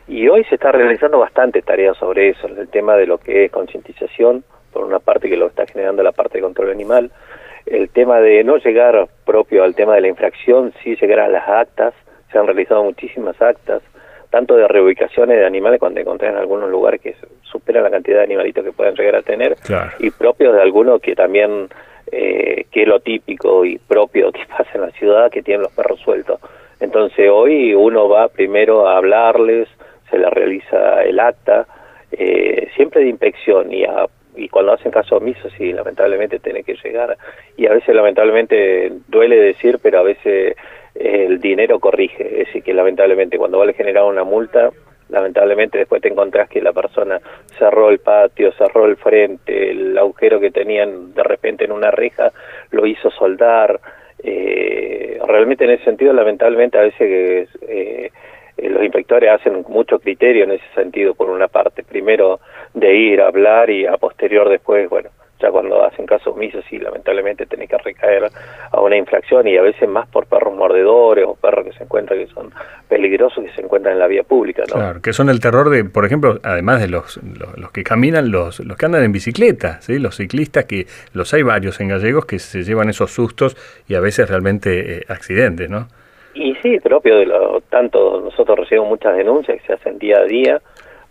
Y 0.07 0.29
hoy 0.29 0.45
se 0.45 0.57
está 0.57 0.71
realizando 0.71 1.19
bastante 1.19 1.63
tareas 1.63 1.97
sobre 1.97 2.29
eso, 2.29 2.47
el 2.47 2.69
tema 2.69 2.95
de 2.97 3.07
lo 3.07 3.17
que 3.17 3.47
es 3.47 3.51
concientización, 3.51 4.45
por 4.71 4.85
una 4.85 4.99
parte 4.99 5.31
que 5.31 5.39
lo 5.39 5.47
está 5.47 5.67
generando 5.67 6.03
la 6.03 6.13
parte 6.13 6.37
de 6.37 6.43
control 6.43 6.73
animal, 6.73 7.11
el 7.65 7.89
tema 7.89 8.21
de 8.21 8.45
no 8.45 8.59
llegar 8.59 9.09
propio 9.25 9.65
al 9.65 9.75
tema 9.75 9.95
de 9.95 10.03
la 10.03 10.09
infracción, 10.09 10.75
sí 10.85 10.95
llegar 10.95 11.21
a 11.21 11.29
las 11.29 11.49
actas, 11.49 11.95
se 12.31 12.37
han 12.37 12.45
realizado 12.45 12.85
muchísimas 12.85 13.41
actas, 13.41 13.81
tanto 14.29 14.57
de 14.57 14.69
reubicaciones 14.69 15.39
de 15.39 15.47
animales 15.47 15.81
cuando 15.81 16.01
encontré 16.01 16.29
en 16.29 16.37
algunos 16.37 16.69
lugares 16.69 17.01
que 17.01 17.17
superan 17.51 17.85
la 17.85 17.91
cantidad 17.91 18.19
de 18.19 18.25
animalitos 18.25 18.65
que 18.65 18.73
pueden 18.73 18.95
llegar 18.95 19.17
a 19.17 19.23
tener 19.23 19.57
y 19.99 20.11
propios 20.11 20.55
de 20.55 20.63
algunos 20.63 21.01
que 21.01 21.15
también 21.15 21.69
eh, 22.11 22.67
que 22.71 22.83
es 22.83 22.89
lo 22.89 23.01
típico 23.01 23.65
y 23.65 23.79
propio 23.79 24.33
que 24.33 24.45
pasa 24.49 24.71
en 24.75 24.83
la 24.83 24.91
ciudad 24.93 25.31
que 25.31 25.43
tienen 25.43 25.63
los 25.63 25.73
perros 25.73 26.01
sueltos. 26.01 26.41
Entonces 26.81 27.29
hoy 27.31 27.75
uno 27.75 28.09
va 28.09 28.29
primero 28.29 28.89
a 28.89 28.97
hablarles 28.97 29.69
se 30.11 30.19
le 30.19 30.29
realiza 30.31 31.03
el 31.05 31.21
acta 31.21 31.67
eh, 32.11 32.69
siempre 32.75 33.03
de 33.03 33.09
inspección 33.09 33.73
y 33.73 33.85
y 34.37 34.49
cuando 34.49 34.73
hacen 34.73 34.93
caso 34.93 35.17
omiso 35.17 35.51
sí 35.59 35.73
lamentablemente 35.73 36.39
tiene 36.39 36.63
que 36.63 36.77
llegar. 36.83 37.17
Y 37.57 37.67
a 37.67 37.73
veces 37.73 37.95
lamentablemente 37.95 38.93
duele 39.09 39.37
decir 39.37 39.79
pero 39.83 39.99
a 39.99 40.03
veces 40.03 40.57
el 40.95 41.41
dinero 41.41 41.79
corrige, 41.79 42.25
es 42.25 42.47
decir, 42.47 42.63
que 42.63 42.75
lamentablemente 42.75 43.39
cuando 43.39 43.59
vale 43.59 43.75
generar 43.75 44.05
una 44.05 44.25
multa, 44.25 44.71
lamentablemente 45.11 45.79
después 45.79 46.01
te 46.03 46.09
encontrás 46.09 46.49
que 46.49 46.61
la 46.61 46.73
persona 46.73 47.21
cerró 47.59 47.91
el 47.91 47.99
patio, 47.99 48.53
cerró 48.53 48.87
el 48.87 48.97
frente, 48.97 49.71
el 49.71 49.97
agujero 49.99 50.41
que 50.41 50.51
tenían 50.51 51.15
de 51.15 51.23
repente 51.23 51.65
en 51.65 51.73
una 51.73 51.91
reja 51.91 52.33
lo 52.71 52.87
hizo 52.87 53.11
soldar. 53.11 53.81
Eh, 54.23 55.19
realmente 55.27 55.65
en 55.65 55.71
ese 55.71 55.85
sentido, 55.85 56.13
lamentablemente 56.13 56.79
a 56.79 56.83
veces 56.83 57.49
eh, 57.69 58.11
los 58.57 58.83
inspectores 58.83 59.31
hacen 59.31 59.65
mucho 59.69 59.99
criterio 59.99 60.45
en 60.45 60.53
ese 60.53 60.65
sentido, 60.75 61.15
por 61.15 61.31
una 61.31 61.49
parte, 61.49 61.83
primero 61.83 62.41
de 62.75 62.95
ir 62.95 63.21
a 63.21 63.29
hablar 63.29 63.71
y 63.71 63.87
a 63.87 63.97
posterior 63.97 64.49
después, 64.49 64.89
bueno, 64.89 65.11
ya 65.41 65.51
cuando 65.51 65.85
hacen 65.85 66.07
caso 66.07 66.31
omiso 66.31 66.61
sí 66.69 66.79
lamentablemente 66.79 67.47
tenés 67.47 67.69
que 67.69 67.79
recaer 67.79 68.31
a 68.71 68.81
una 68.81 68.97
infracción 68.97 69.47
y 69.49 69.57
a 69.57 69.63
veces 69.63 69.89
más 69.89 70.09
por 70.09 70.27
perros 70.27 70.55
mordedores 70.55 71.25
o 71.27 71.35
perros 71.35 71.65
que 71.65 71.73
se 71.73 71.85
encuentran 71.85 72.19
que 72.19 72.33
son 72.33 72.53
peligrosos 72.89 73.45
que 73.45 73.51
se 73.53 73.63
encuentran 73.63 73.95
en 73.95 74.01
la 74.01 74.07
vía 74.07 74.23
pública 74.23 74.63
¿no? 74.69 74.75
claro 74.75 75.03
que 75.03 75.13
son 75.13 75.29
el 75.29 75.41
terror 75.41 75.71
de 75.71 75.85
por 75.85 76.05
ejemplo 76.05 76.39
además 76.43 76.81
de 76.81 76.89
los, 76.89 77.21
los, 77.57 77.73
que 77.73 77.83
caminan 77.83 78.31
los, 78.31 78.61
los 78.61 78.77
que 78.77 78.87
andan 78.87 79.05
en 79.05 79.13
bicicleta 79.13 79.81
¿sí? 79.81 79.99
los 79.99 80.17
ciclistas 80.17 80.65
que 80.65 80.87
los 81.13 81.33
hay 81.35 81.43
varios 81.43 81.81
en 81.81 81.89
gallegos 81.89 82.27
que 82.27 82.39
se 82.39 82.63
llevan 82.63 82.91
esos 82.91 83.11
sustos 83.11 83.57
y 83.89 83.95
a 83.95 84.01
veces 84.01 84.29
realmente 84.29 84.99
eh, 84.99 85.03
accidentes 85.09 85.71
¿no? 85.71 85.89
y 86.35 86.55
sí 86.57 86.79
propio 86.81 87.19
de 87.19 87.27
lo 87.27 87.61
tanto 87.63 88.21
nosotros 88.21 88.59
recibimos 88.59 88.89
muchas 88.89 89.17
denuncias 89.17 89.61
que 89.61 89.67
se 89.67 89.73
hacen 89.75 89.99
día 89.99 90.19
a 90.19 90.25
día 90.25 90.61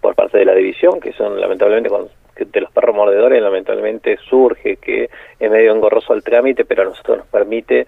por 0.02 0.16
parte 0.16 0.38
de 0.38 0.46
la 0.46 0.54
división 0.54 1.00
que 1.00 1.12
son 1.14 1.40
lamentablemente 1.40 1.90
cuando 1.90 2.10
de 2.46 2.62
los 2.62 2.72
perros 2.72 2.96
mordedores 2.96 3.42
lamentablemente 3.42 4.18
surge 4.30 4.78
que 4.78 5.10
es 5.40 5.52
medio 5.52 5.74
engorroso 5.74 6.14
el 6.14 6.24
trámite, 6.24 6.66
pero 6.66 6.84
a 6.84 6.86
nosotros 6.86 7.20
nos 7.20 7.28
permite 7.28 7.88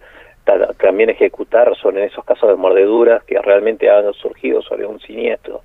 también 0.78 1.10
ejecutar 1.10 1.76
sobre 1.78 2.06
esos 2.06 2.26
casos 2.26 2.50
de 2.50 2.56
mordeduras 2.56 3.24
que 3.24 3.40
realmente 3.40 3.90
han 3.90 4.12
surgido 4.14 4.62
sobre 4.62 4.86
un 4.86 5.00
siniestro, 5.00 5.62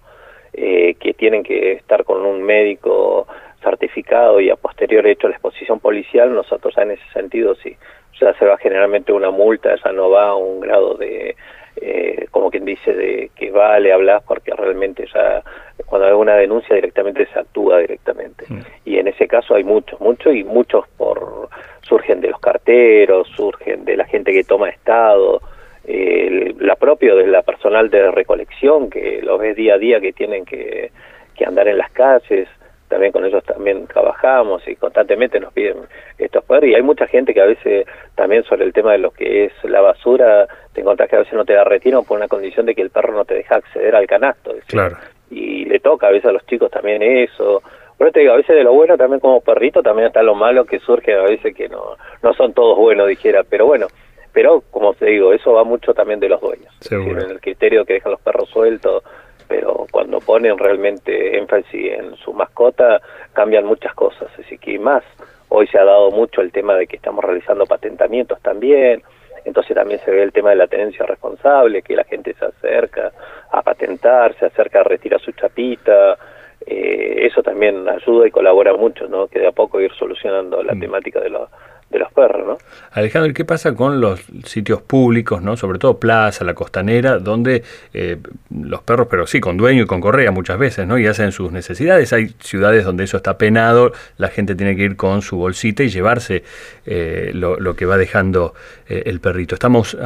eh, 0.53 0.95
que 1.01 1.15
tienen 1.15 1.43
que 1.43 1.73
estar 1.73 2.05
con 2.05 2.25
un 2.25 2.43
médico 2.43 3.27
certificado 3.63 4.41
y 4.41 4.51
a 4.51 4.57
posterior 4.57 5.07
hecho 5.07 5.29
la 5.29 5.35
exposición 5.35 5.81
policial, 5.81 6.35
nosotros 6.35 6.77
en 6.79 6.93
ese 6.93 7.09
sentido 7.13 7.55
sí, 7.57 7.77
ya 8.21 8.33
se 8.35 8.45
va 8.45 8.57
generalmente 8.59 9.13
una 9.13 9.31
multa, 9.31 9.75
ya 9.83 9.93
no 9.93 10.11
va 10.11 10.29
a 10.29 10.37
un 10.37 10.61
grado 10.61 10.95
de, 10.95 11.37
eh, 11.77 12.27
como 12.31 12.51
quien 12.51 12.65
dice, 12.65 12.93
de 12.93 13.31
que 13.35 13.51
vale 13.51 13.93
hablar 13.93 14.23
porque 14.27 14.53
realmente 14.55 15.07
ya 15.13 15.43
cuando 15.87 16.07
hay 16.07 16.15
una 16.15 16.35
denuncia 16.35 16.75
directamente 16.75 17.27
se 17.33 17.39
actúa 17.39 17.79
directamente. 17.79 18.45
Mm. 18.49 18.61
Y 18.85 18.99
en 18.99 19.09
ese 19.09 19.27
caso 19.27 19.55
hay 19.55 19.65
muchos, 19.65 20.01
muchos 20.01 20.35
y 20.35 20.45
muchos 20.45 20.87
por 20.97 21.49
surgen 21.83 22.21
de 22.21 22.31
los 22.31 22.41
carteros, 22.41 23.29
surgen 23.37 23.85
de 23.85 23.97
la 23.97 24.05
gente 24.07 24.33
que 24.33 24.45
toma 24.45 24.69
estado, 24.69 25.41
la 25.87 26.75
propia 26.75 27.15
de 27.15 27.27
la 27.29 27.43
personal 27.43 27.91
de 27.91 28.11
recolección 28.11 28.91
que 28.91 29.21
lo 29.23 29.39
ves 29.39 29.55
día 29.55 29.75
a 29.75 29.79
día 29.79 30.01
que 30.01 30.13
tienen 30.13 30.45
que, 30.45 30.91
que 31.37 31.45
andar 31.45 31.69
en 31.69 31.79
las 31.79 31.91
calles, 31.93 32.49
también 32.89 33.13
con 33.13 33.25
ellos 33.25 33.43
también 33.45 33.87
trabajamos 33.87 34.67
y 34.69 34.77
constantemente 34.77 35.41
nos 35.41 35.53
piden 35.53 35.79
estos 36.19 36.45
poderes. 36.45 36.71
Y 36.71 36.75
hay 36.75 36.83
mucha 36.83 37.07
gente 37.07 37.35
que 37.35 37.41
a 37.41 37.47
veces 37.47 37.87
también 38.15 38.45
sobre 38.45 38.65
el 38.65 38.73
tema 38.73 38.93
de 38.93 38.99
lo 38.99 39.11
que 39.11 39.47
es 39.47 39.53
la 39.65 39.81
basura 39.81 40.47
te 40.73 40.83
encontrás 40.83 41.09
que 41.09 41.17
a 41.17 41.21
veces 41.21 41.35
no 41.35 41.45
te 41.45 41.55
da 41.55 41.65
retiro 41.65 42.03
por 42.03 42.19
una 42.19 42.29
condición 42.29 42.67
de 42.67 42.75
que 42.75 42.83
el 42.83 42.91
perro 42.91 43.13
no 43.13 43.25
te 43.25 43.35
deja 43.35 43.57
acceder 43.57 43.97
al 43.97 44.07
canasto 44.07 44.55
claro. 44.67 44.97
Y 45.31 45.65
le 45.65 45.81
toca 45.81 46.07
a 46.07 46.11
veces 46.11 46.27
a 46.27 46.33
los 46.33 46.47
chicos 46.47 46.71
también 46.71 47.03
eso. 47.03 47.63
Pero 47.99 48.13
te 48.13 48.21
digo, 48.21 48.33
a 48.33 48.37
veces 48.37 48.55
de 48.55 48.63
lo 48.63 48.75
bueno 48.75 48.97
también 48.97 49.21
como 49.21 49.41
perrito, 49.41 49.83
también 49.83 50.09
está 50.09 50.23
lo 50.23 50.35
malo 50.35 50.65
que 50.67 50.79
surge 50.81 51.15
a 51.15 51.23
veces 51.23 51.55
que 51.55 51.69
no, 51.69 51.97
no 52.23 52.35
son 52.35 52.53
todos 52.53 52.77
buenos, 52.77 53.09
dijera, 53.09 53.43
pero 53.43 53.67
bueno, 53.67 53.87
pero 54.33 54.63
como 54.71 54.93
te 54.93 55.07
digo, 55.07 55.33
eso 55.33 55.55
va 55.55 55.65
mucho 55.65 55.95
también 55.95 56.21
de 56.21 56.29
los 56.29 56.41
dueños, 56.43 56.71
en 56.91 57.31
el 57.31 57.41
criterio 57.41 57.87
que 57.87 57.95
dejan 57.95 58.13
los 58.13 58.21
perros 58.21 58.51
sueltos, 58.51 59.03
pero 59.49 59.87
cuando 59.91 60.21
ponen 60.21 60.59
realmente 60.59 61.39
énfasis 61.39 61.93
en 61.93 62.17
su 62.17 62.33
mascota, 62.33 63.01
cambian 63.33 63.67
muchas 63.67 63.95
cosas, 63.95 64.29
así 64.39 64.59
que 64.59 64.79
más, 64.79 65.05
hoy 65.49 65.67
se 65.69 65.79
ha 65.79 65.85
dado 65.85 66.11
mucho 66.11 66.41
el 66.41 66.53
tema 66.53 66.75
de 66.75 66.87
que 66.87 66.97
estamos 66.97 67.25
realizando 67.25 67.67
patentamientos 67.67 68.41
también, 68.43 69.03
entonces 69.45 69.77
también 69.77 70.01
se 70.05 70.11
ve 70.11 70.23
el 70.23 70.33
tema 70.33 70.51
de 70.51 70.57
la 70.57 70.67
tenencia 70.67 71.07
responsable, 71.07 71.83
que 71.83 71.95
la 71.95 72.05
gente 72.05 72.35
se 72.35 72.45
acerca 72.45 73.13
a 73.51 73.63
patentar, 73.63 74.35
se 74.39 74.47
acerca 74.47 74.81
a 74.81 74.85
retirar 74.85 75.21
su 75.21 75.31
chapita, 75.33 76.19
eh, 76.67 77.27
eso 77.27 77.43
también 77.43 77.89
ayuda 77.89 78.27
y 78.27 78.31
colabora 78.33 78.75
mucho, 78.75 79.07
¿no? 79.07 79.29
Que 79.29 79.39
de 79.39 79.47
a 79.47 79.53
poco 79.53 79.81
ir 79.81 79.93
solucionando 79.93 80.63
la 80.65 80.75
mm. 80.75 80.81
temática 80.81 81.21
de 81.21 81.31
los 81.31 81.49
de 81.91 82.01
los 82.01 82.13
perros, 82.13 82.47
¿no? 82.47 82.59
Alejandro, 82.93 83.33
¿qué 83.33 83.45
pasa 83.45 83.75
con 83.75 84.01
los 84.01 84.21
sitios 84.45 84.83
públicos, 84.83 85.41
no? 85.41 85.57
Sobre 85.57 85.79
todo 85.79 85.99
Plaza, 85.99 86.45
la 86.45 86.55
Costanera, 86.55 87.19
donde 87.19 87.63
eh, 87.95 88.19
los 88.51 88.83
perros, 88.83 89.07
pero 89.09 89.27
sí, 89.27 89.41
con 89.41 89.57
dueño 89.57 89.85
y 89.85 89.87
con 89.87 90.01
correa 90.01 90.33
muchas 90.33 90.59
veces, 90.59 90.87
¿no? 90.87 90.99
Y 90.99 91.07
hacen 91.07 91.31
sus 91.31 91.53
necesidades. 91.53 92.13
Hay 92.13 92.35
ciudades 92.41 92.85
donde 92.85 93.05
eso 93.05 93.17
está 93.17 93.39
penado, 93.39 93.93
la 94.17 94.29
gente 94.29 94.55
tiene 94.55 94.75
que 94.75 94.83
ir 94.83 94.97
con 94.97 95.23
su 95.23 95.37
bolsita 95.37 95.85
y 95.85 95.89
llevarse 95.89 96.43
eh, 96.87 97.31
lo, 97.35 97.77
que 97.77 97.87
va 97.87 97.97
dejando 97.97 98.55
eh, 98.89 99.05
el 99.07 99.21
perrito. 99.21 99.55
Estamos, 99.55 99.97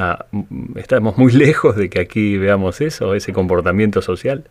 estamos 0.76 1.16
muy 1.16 1.32
lejos 1.46 1.76
de 1.76 1.88
que 1.88 2.00
aquí 2.00 2.37
veamos 2.37 2.80
eso, 2.80 3.14
ese 3.14 3.32
comportamiento 3.32 4.02
social. 4.02 4.44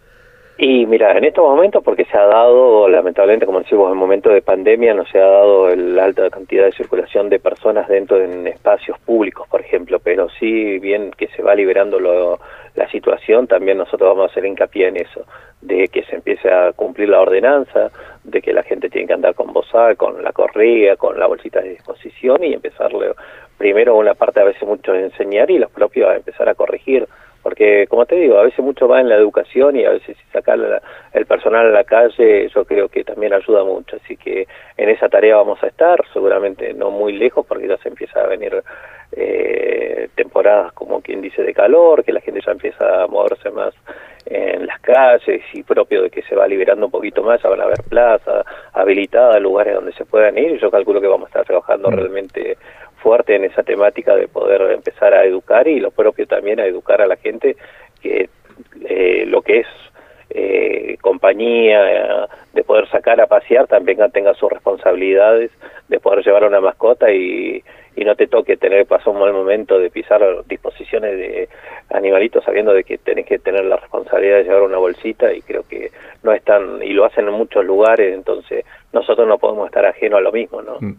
Y 0.62 0.86
mira, 0.88 1.18
en 1.18 1.24
estos 1.24 1.46
momentos, 1.46 1.82
porque 1.82 2.04
se 2.04 2.18
ha 2.18 2.26
dado, 2.26 2.90
lamentablemente, 2.90 3.46
como 3.46 3.60
decimos, 3.60 3.90
en 3.94 3.98
momento 3.98 4.30
de 4.30 4.42
pandemia 4.42 4.94
no 4.94 5.06
se 5.06 5.18
ha 5.18 5.26
dado 5.26 5.74
la 5.74 6.04
alta 6.04 6.30
cantidad 6.30 6.66
de 6.66 6.74
circulación 6.74 7.30
de 7.30 7.40
personas 7.40 7.88
dentro 7.88 8.18
de 8.18 8.50
espacios 8.50 9.00
públicos, 9.00 9.48
por 9.48 9.62
ejemplo, 9.62 10.00
pero 10.04 10.28
sí, 10.38 10.78
bien 10.80 11.12
que 11.12 11.28
se 11.28 11.42
va 11.42 11.56
liberando 11.56 11.98
la 12.02 12.90
situación, 12.90 13.48
también 13.48 13.78
nosotros 13.78 14.10
vamos 14.10 14.28
a 14.28 14.32
hacer 14.34 14.46
hincapié 14.46 14.90
en 14.90 14.98
eso, 14.98 15.24
de 15.62 15.88
que 15.88 16.04
se 16.04 16.18
empiece 16.18 16.52
a 16.52 16.74
cumplir 16.74 17.08
la 17.08 17.22
ordenanza, 17.22 17.90
de 18.26 18.42
que 18.42 18.52
la 18.52 18.64
gente 18.64 18.90
tiene 18.90 19.08
que 19.08 19.14
andar 19.14 19.36
con 19.36 19.54
bozal, 19.54 19.96
con 19.96 20.22
la 20.22 20.34
correa, 20.34 20.98
con 20.98 21.18
la 21.18 21.28
bolsita 21.28 21.62
de 21.62 21.70
disposición 21.70 22.44
y 22.44 22.52
empezarle 22.52 23.14
primero 23.58 23.96
una 23.96 24.14
parte 24.14 24.42
a 24.42 24.44
veces 24.44 24.68
mucho 24.68 24.92
de 24.92 25.06
enseñar 25.06 25.50
y 25.52 25.58
los 25.58 25.72
propios 25.72 26.10
a 26.10 26.18
empezar 26.18 26.50
a 26.50 26.56
corregir 26.56 27.08
porque 27.42 27.88
como 27.88 28.06
te 28.06 28.16
digo, 28.16 28.38
a 28.38 28.44
veces 28.44 28.60
mucho 28.60 28.88
va 28.88 29.00
en 29.02 29.10
la 29.10 29.16
educación 29.16 29.76
y 29.76 29.86
a 29.86 29.92
veces 29.92 30.18
si 30.18 30.32
sacar 30.32 30.60
el 31.14 31.26
personal 31.26 31.68
a 31.68 31.72
la 31.72 31.84
calle, 31.84 32.50
yo 32.50 32.66
creo 32.66 32.90
que 32.90 33.04
también 33.04 33.34
ayuda 33.34 33.64
mucho, 33.64 33.96
así 33.96 34.18
que 34.18 34.48
en 34.78 34.90
esa 34.90 35.10
tarea 35.10 35.38
vamos 35.38 35.62
a 35.64 35.68
estar, 35.68 36.00
seguramente 36.14 36.74
no 36.74 36.92
muy 36.92 37.14
lejos 37.14 37.46
porque 37.46 37.68
ya 37.68 37.78
se 37.78 37.90
empieza 37.90 38.22
a 38.22 38.28
venir 38.28 38.64
eh, 39.12 40.10
temporadas 40.16 40.72
como 40.74 41.02
quien 41.02 41.22
dice 41.22 41.44
de 41.44 41.54
calor, 41.54 42.04
que 42.04 42.14
la 42.14 42.22
gente 42.22 42.42
ya 42.46 42.52
empieza 42.52 43.04
a 43.04 43.08
moverse 43.08 43.50
más 43.52 43.74
en 44.26 44.68
las 44.68 44.80
calles 44.82 45.42
y 45.54 45.64
propio 45.64 46.04
de 46.04 46.10
que 46.10 46.22
se 46.24 46.36
va 46.36 46.48
liberando 46.48 46.86
un 46.86 46.92
poquito 46.92 47.24
más, 47.24 47.42
ya 47.42 47.50
van 47.50 47.62
a 47.62 47.64
haber 47.64 47.82
plazas 47.90 48.46
habilitadas, 48.74 49.42
lugares 49.42 49.74
donde 49.74 49.94
se 49.94 50.06
puedan 50.06 50.38
ir, 50.38 50.52
y 50.52 50.60
yo 50.60 50.70
calculo 50.70 51.02
que 51.02 51.08
vamos 51.08 51.26
a 51.26 51.30
estar 51.30 51.46
trabajando 51.46 51.90
mm. 51.90 51.94
realmente 51.94 52.58
fuerte 53.00 53.36
en 53.36 53.46
esa 53.46 53.64
temática 53.64 54.16
de 54.16 54.28
poder 54.28 54.62
empezar 54.72 55.14
a 55.14 55.24
educar 55.24 55.68
y 55.68 55.80
lo 55.80 55.92
propio 55.92 56.28
también 56.28 56.60
a 56.60 56.66
educar 56.66 57.02
a 57.02 57.08
la 57.08 57.16
gente 57.18 57.56
que 58.02 58.30
eh, 58.86 59.26
lo 59.28 59.42
que 59.42 59.60
es 59.60 59.68
eh, 60.30 60.98
compañía, 61.02 62.28
de 62.54 62.64
poder 62.64 62.88
sacar 62.90 63.20
a 63.20 63.28
pasear, 63.28 63.68
también 63.68 64.00
tenga 64.12 64.34
sus 64.36 64.52
responsabilidades, 64.52 65.52
de 65.88 66.00
poder 66.00 66.24
llevar 66.24 66.44
una 66.44 66.62
mascota 66.62 67.12
y, 67.12 67.64
y 67.96 68.06
no 68.06 68.16
te 68.16 68.28
toque 68.28 68.56
tener 68.56 68.86
pasar 68.86 69.10
un 69.10 69.20
mal 69.20 69.34
momento 69.34 69.80
de 69.80 69.90
pisar 69.90 70.22
disposiciones 70.48 71.18
de 71.18 71.50
animalitos 71.90 72.44
sabiendo 72.44 72.74
de 72.74 72.84
que 72.84 72.98
tenés 72.98 73.26
que 73.26 73.40
tener 73.40 73.66
la 73.66 73.78
responsabilidad 73.78 74.38
de 74.38 74.44
llevar 74.44 74.62
una 74.62 74.78
bolsita 74.78 75.34
y 75.34 75.42
creo 75.42 75.64
que 75.68 75.92
no 76.24 76.32
es 76.32 76.44
tan, 76.44 76.82
y 76.82 76.94
lo 76.94 77.06
hacen 77.06 77.28
en 77.28 77.34
muchos 77.34 77.66
lugares, 77.66 78.14
entonces 78.14 78.66
nosotros 78.94 79.28
no 79.28 79.38
podemos 79.38 79.68
estar 79.68 79.86
ajenos 79.86 80.18
a 80.20 80.22
lo 80.22 80.32
mismo, 80.32 80.62
¿no? 80.62 80.78
Mm. 80.80 80.96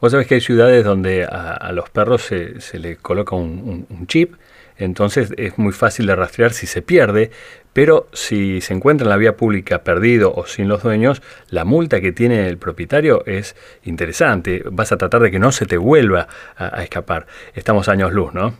Vos 0.00 0.12
sabés 0.12 0.26
que 0.26 0.34
hay 0.34 0.40
ciudades 0.40 0.84
donde 0.84 1.24
a, 1.24 1.70
los 1.72 1.88
perros 1.90 2.22
se, 2.22 2.60
se 2.60 2.78
le 2.78 2.96
coloca 2.96 3.34
un, 3.34 3.86
chip, 4.06 4.34
entonces 4.76 5.32
es 5.38 5.58
muy 5.58 5.72
fácil 5.72 6.06
de 6.06 6.16
rastrear 6.16 6.52
si 6.52 6.66
se 6.66 6.82
pierde, 6.82 7.30
pero 7.72 8.06
si 8.12 8.60
se 8.60 8.74
encuentra 8.74 9.06
en 9.06 9.10
la 9.10 9.16
vía 9.16 9.36
pública 9.36 9.82
perdido 9.82 10.32
o 10.34 10.46
sin 10.46 10.68
los 10.68 10.82
dueños, 10.82 11.22
la 11.48 11.64
multa 11.64 12.00
que 12.00 12.12
tiene 12.12 12.48
el 12.48 12.58
propietario 12.58 13.24
es 13.26 13.56
interesante. 13.84 14.62
Vas 14.70 14.92
a 14.92 14.98
tratar 14.98 15.22
de 15.22 15.30
que 15.30 15.38
no 15.38 15.52
se 15.52 15.66
te 15.66 15.78
vuelva 15.78 16.28
a, 16.56 16.82
escapar. 16.82 17.26
Estamos 17.54 17.88
años 17.88 18.12
luz, 18.12 18.34
¿no? 18.34 18.54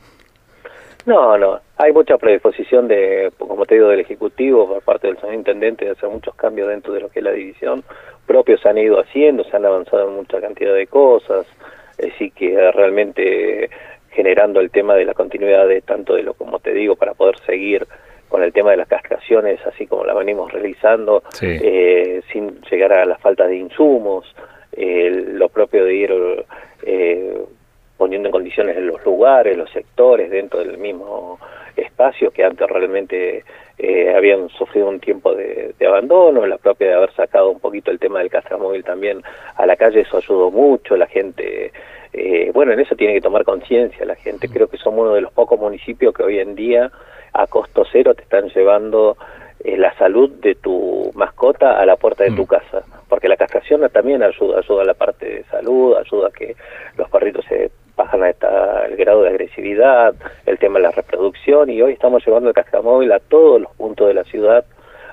No, 1.06 1.36
no. 1.36 1.60
Hay 1.78 1.92
mucha 1.92 2.16
predisposición 2.16 2.86
de, 2.86 3.32
como 3.38 3.66
te 3.66 3.74
digo, 3.74 3.88
del 3.88 4.00
Ejecutivo 4.00 4.68
por 4.68 4.82
parte 4.82 5.08
del 5.08 5.18
señor 5.18 5.34
Intendente 5.34 5.84
de 5.84 5.92
hacer 5.92 6.08
muchos 6.08 6.34
cambios 6.36 6.68
dentro 6.68 6.92
de 6.92 7.00
lo 7.00 7.08
que 7.08 7.18
es 7.18 7.24
la 7.24 7.32
división. 7.32 7.82
Propios 8.26 8.60
se 8.60 8.68
han 8.68 8.78
ido 8.78 9.00
haciendo, 9.00 9.42
se 9.44 9.56
han 9.56 9.66
avanzado 9.66 10.08
en 10.08 10.14
mucha 10.14 10.40
cantidad 10.40 10.74
de 10.74 10.86
cosas. 10.86 11.46
Así 11.98 12.30
que 12.30 12.70
realmente 12.72 13.68
generando 14.12 14.60
el 14.60 14.70
tema 14.70 14.94
de 14.94 15.04
la 15.04 15.14
continuidad 15.14 15.66
de 15.66 15.80
tanto 15.80 16.14
de 16.14 16.22
lo 16.22 16.34
como 16.34 16.58
te 16.58 16.72
digo 16.72 16.96
para 16.96 17.14
poder 17.14 17.38
seguir 17.46 17.86
con 18.28 18.42
el 18.42 18.52
tema 18.52 18.70
de 18.70 18.76
las 18.76 18.88
castraciones 18.88 19.58
así 19.66 19.86
como 19.86 20.04
la 20.04 20.14
venimos 20.14 20.52
realizando 20.52 21.22
eh, 21.40 22.22
sin 22.32 22.60
llegar 22.70 22.92
a 22.92 23.04
la 23.06 23.16
falta 23.18 23.46
de 23.46 23.56
insumos 23.56 24.26
eh, 24.72 25.10
lo 25.28 25.48
propio 25.48 25.84
de 25.84 25.94
ir 25.94 26.44
eh, 26.84 27.42
poniendo 27.96 28.28
en 28.28 28.32
condiciones 28.32 28.76
los 28.78 29.04
lugares 29.04 29.56
los 29.56 29.70
sectores 29.70 30.30
dentro 30.30 30.60
del 30.60 30.78
mismo 30.78 31.38
espacio 31.76 32.30
que 32.30 32.44
antes 32.44 32.68
realmente 32.68 33.44
habían 34.14 34.48
sufrido 34.50 34.88
un 34.88 35.00
tiempo 35.00 35.34
de, 35.34 35.74
de, 35.76 35.86
abandono, 35.86 36.46
la 36.46 36.56
propia 36.56 36.88
de 36.88 36.94
haber 36.94 37.12
sacado 37.14 37.50
un 37.50 37.58
poquito 37.58 37.90
el 37.90 37.98
tema 37.98 38.20
del 38.20 38.30
castramóvil 38.30 38.84
también 38.84 39.22
a 39.56 39.66
la 39.66 39.74
calle, 39.74 40.02
eso 40.02 40.18
ayudó 40.18 40.52
mucho, 40.52 40.96
la 40.96 41.08
gente 41.08 41.72
eh, 42.12 42.50
bueno, 42.52 42.72
en 42.72 42.80
eso 42.80 42.94
tiene 42.94 43.14
que 43.14 43.20
tomar 43.20 43.44
conciencia 43.44 44.04
la 44.04 44.16
gente. 44.16 44.48
Creo 44.48 44.68
que 44.68 44.76
somos 44.76 45.00
uno 45.00 45.14
de 45.14 45.22
los 45.22 45.32
pocos 45.32 45.58
municipios 45.58 46.14
que 46.14 46.22
hoy 46.22 46.38
en 46.38 46.54
día 46.54 46.90
a 47.32 47.46
costo 47.46 47.84
cero 47.90 48.14
te 48.14 48.22
están 48.22 48.48
llevando 48.50 49.16
eh, 49.64 49.78
la 49.78 49.94
salud 49.96 50.30
de 50.30 50.54
tu 50.56 51.10
mascota 51.14 51.80
a 51.80 51.86
la 51.86 51.96
puerta 51.96 52.24
de 52.24 52.32
tu 52.32 52.42
mm. 52.42 52.46
casa. 52.46 52.82
Porque 53.08 53.28
la 53.28 53.36
castración 53.36 53.88
también 53.90 54.22
ayuda, 54.22 54.58
ayuda 54.58 54.82
a 54.82 54.86
la 54.86 54.94
parte 54.94 55.26
de 55.26 55.44
salud, 55.44 55.96
ayuda 55.96 56.28
a 56.28 56.30
que 56.30 56.54
los 56.96 57.08
perritos 57.08 57.44
se 57.46 57.70
bajan 57.96 58.22
a 58.22 58.30
esta, 58.30 58.86
el 58.86 58.96
grado 58.96 59.22
de 59.22 59.30
agresividad, 59.30 60.14
el 60.46 60.58
tema 60.58 60.78
de 60.78 60.84
la 60.84 60.90
reproducción 60.90 61.70
y 61.70 61.82
hoy 61.82 61.92
estamos 61.92 62.24
llevando 62.26 62.48
el 62.48 62.54
castramóvil 62.54 63.12
a 63.12 63.20
todos 63.20 63.60
los 63.60 63.72
puntos 63.74 64.08
de 64.08 64.14
la 64.14 64.24
ciudad 64.24 64.64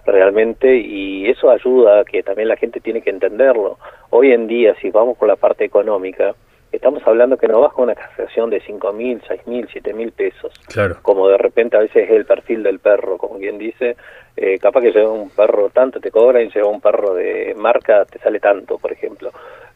realmente 0.06 0.78
y 0.78 1.30
eso 1.30 1.52
ayuda 1.52 2.00
a 2.00 2.04
que 2.06 2.24
también 2.24 2.48
la 2.48 2.56
gente 2.56 2.80
tiene 2.80 3.02
que 3.02 3.10
entenderlo. 3.10 3.78
Hoy 4.10 4.32
en 4.32 4.48
día, 4.48 4.76
si 4.82 4.90
vamos 4.90 5.18
con 5.18 5.28
la 5.28 5.36
parte 5.36 5.66
económica, 5.66 6.34
estamos 6.72 7.06
hablando 7.06 7.38
que 7.38 7.48
no 7.48 7.62
baja 7.62 7.82
una 7.82 7.96
castración 7.96 8.50
de 8.50 8.62
cinco 8.62 8.94
mil, 8.94 9.22
seis 9.28 9.46
mil, 9.46 9.68
siete 9.72 9.94
mil 9.94 10.12
pesos. 10.12 10.54
Claro. 10.68 10.98
Como 11.02 11.28
de 11.28 11.38
repente 11.38 11.78
a 11.78 11.82
veces 11.82 12.06
es 12.06 12.12
el 12.12 12.26
perfil 12.26 12.64
del 12.64 12.80
perro, 12.80 13.18
como 13.18 13.38
quien 13.38 13.58
dice, 13.58 13.98
eh, 14.38 14.58
capaz 14.60 14.82
que 14.82 14.92
lleva 14.92 15.12
un 15.12 15.30
perro 15.30 15.70
tanto 15.70 16.00
te 16.00 16.12
cobra 16.12 16.42
y 16.42 16.50
lleva 16.50 16.68
un 16.68 16.82
perro 16.82 17.14
de 17.14 17.54
marca 17.58 18.06
te 18.06 18.20
sale 18.20 18.40
tanto, 18.40 18.78
por 18.78 18.92
ejemplo, 18.92 19.32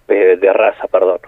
de 0.07 0.53
raza, 0.53 0.87
perdón. 0.87 1.19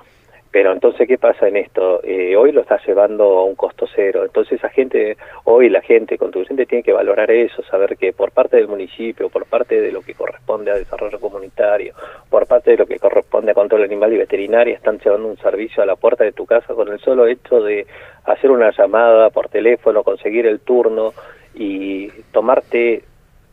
Pero 0.55 0.71
entonces, 0.71 1.05
¿qué 1.05 1.17
pasa 1.17 1.49
en 1.49 1.57
esto? 1.57 1.99
Eh, 2.01 2.33
hoy 2.37 2.53
lo 2.53 2.61
está 2.61 2.79
llevando 2.87 3.25
a 3.39 3.43
un 3.43 3.55
costo 3.55 3.87
cero. 3.93 4.23
Entonces, 4.23 4.53
esa 4.53 4.69
gente, 4.69 5.17
hoy 5.43 5.67
la 5.67 5.81
gente 5.81 6.17
contribuyente 6.17 6.65
tiene 6.65 6.81
que 6.81 6.93
valorar 6.93 7.29
eso, 7.29 7.61
saber 7.63 7.97
que 7.97 8.13
por 8.13 8.31
parte 8.31 8.55
del 8.55 8.69
municipio, 8.69 9.27
por 9.27 9.45
parte 9.47 9.81
de 9.81 9.91
lo 9.91 9.99
que 9.99 10.13
corresponde 10.13 10.71
a 10.71 10.75
desarrollo 10.75 11.19
comunitario, 11.19 11.93
por 12.29 12.47
parte 12.47 12.71
de 12.71 12.77
lo 12.77 12.85
que 12.85 12.99
corresponde 12.99 13.51
a 13.51 13.53
control 13.53 13.83
animal 13.83 14.13
y 14.13 14.17
veterinaria, 14.17 14.75
están 14.75 14.97
llevando 14.99 15.27
un 15.27 15.37
servicio 15.39 15.83
a 15.83 15.85
la 15.85 15.97
puerta 15.97 16.23
de 16.23 16.31
tu 16.31 16.45
casa 16.45 16.73
con 16.73 16.87
el 16.87 16.99
solo 16.99 17.27
hecho 17.27 17.59
de 17.61 17.85
hacer 18.23 18.49
una 18.49 18.71
llamada 18.71 19.31
por 19.31 19.49
teléfono, 19.49 20.03
conseguir 20.03 20.45
el 20.45 20.61
turno 20.61 21.11
y 21.53 22.07
tomarte 22.31 23.03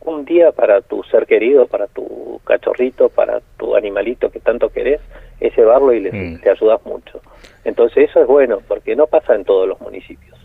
un 0.05 0.23
día 0.23 0.53
para 0.53 0.79
tu 0.79 1.03
ser 1.03 1.25
querido, 1.25 1.67
para 1.67 1.87
tu 1.87 2.39
cachorrito, 2.45 3.09
para 3.09 3.41
tu 3.57 3.75
animalito 3.75 4.29
que 4.29 4.39
tanto 4.39 4.69
querés, 4.69 5.01
es 5.47 5.55
llevarlo 5.55 5.93
y 5.93 5.99
le, 5.99 6.11
Mm. 6.11 6.41
te 6.41 6.49
ayudas 6.49 6.79
mucho. 6.85 7.21
Entonces 7.63 8.09
eso 8.09 8.21
es 8.21 8.27
bueno, 8.27 8.59
porque 8.67 8.95
no 8.95 9.07
pasa 9.07 9.35
en 9.35 9.43
todos 9.43 9.67
los 9.67 9.79
municipios. 9.81 10.37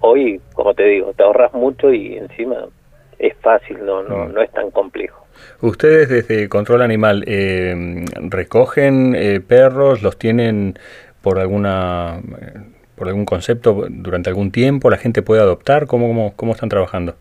Hoy, 0.00 0.40
como 0.54 0.74
te 0.74 0.84
digo, 0.84 1.12
te 1.12 1.22
ahorras 1.22 1.52
mucho 1.52 1.92
y 1.92 2.16
encima 2.16 2.66
es 3.18 3.34
fácil, 3.36 3.84
no, 3.84 4.02
no, 4.02 4.26
no 4.26 4.42
es 4.42 4.50
tan 4.50 4.70
complejo. 4.70 5.24
Ustedes 5.60 6.08
desde 6.08 6.48
Control 6.48 6.82
Animal 6.82 7.24
eh, 7.26 8.04
recogen 8.28 9.14
eh, 9.14 9.40
perros, 9.40 10.02
los 10.02 10.18
tienen 10.18 10.74
por 11.22 11.38
alguna 11.38 12.20
eh, 12.40 12.58
por 12.96 13.08
algún 13.08 13.24
concepto 13.24 13.86
durante 13.88 14.28
algún 14.28 14.52
tiempo, 14.52 14.90
la 14.90 14.96
gente 14.98 15.22
puede 15.22 15.40
adoptar, 15.40 15.86
¿cómo, 15.86 16.06
cómo, 16.08 16.32
cómo 16.36 16.52
están 16.52 16.68
trabajando? 16.68 17.14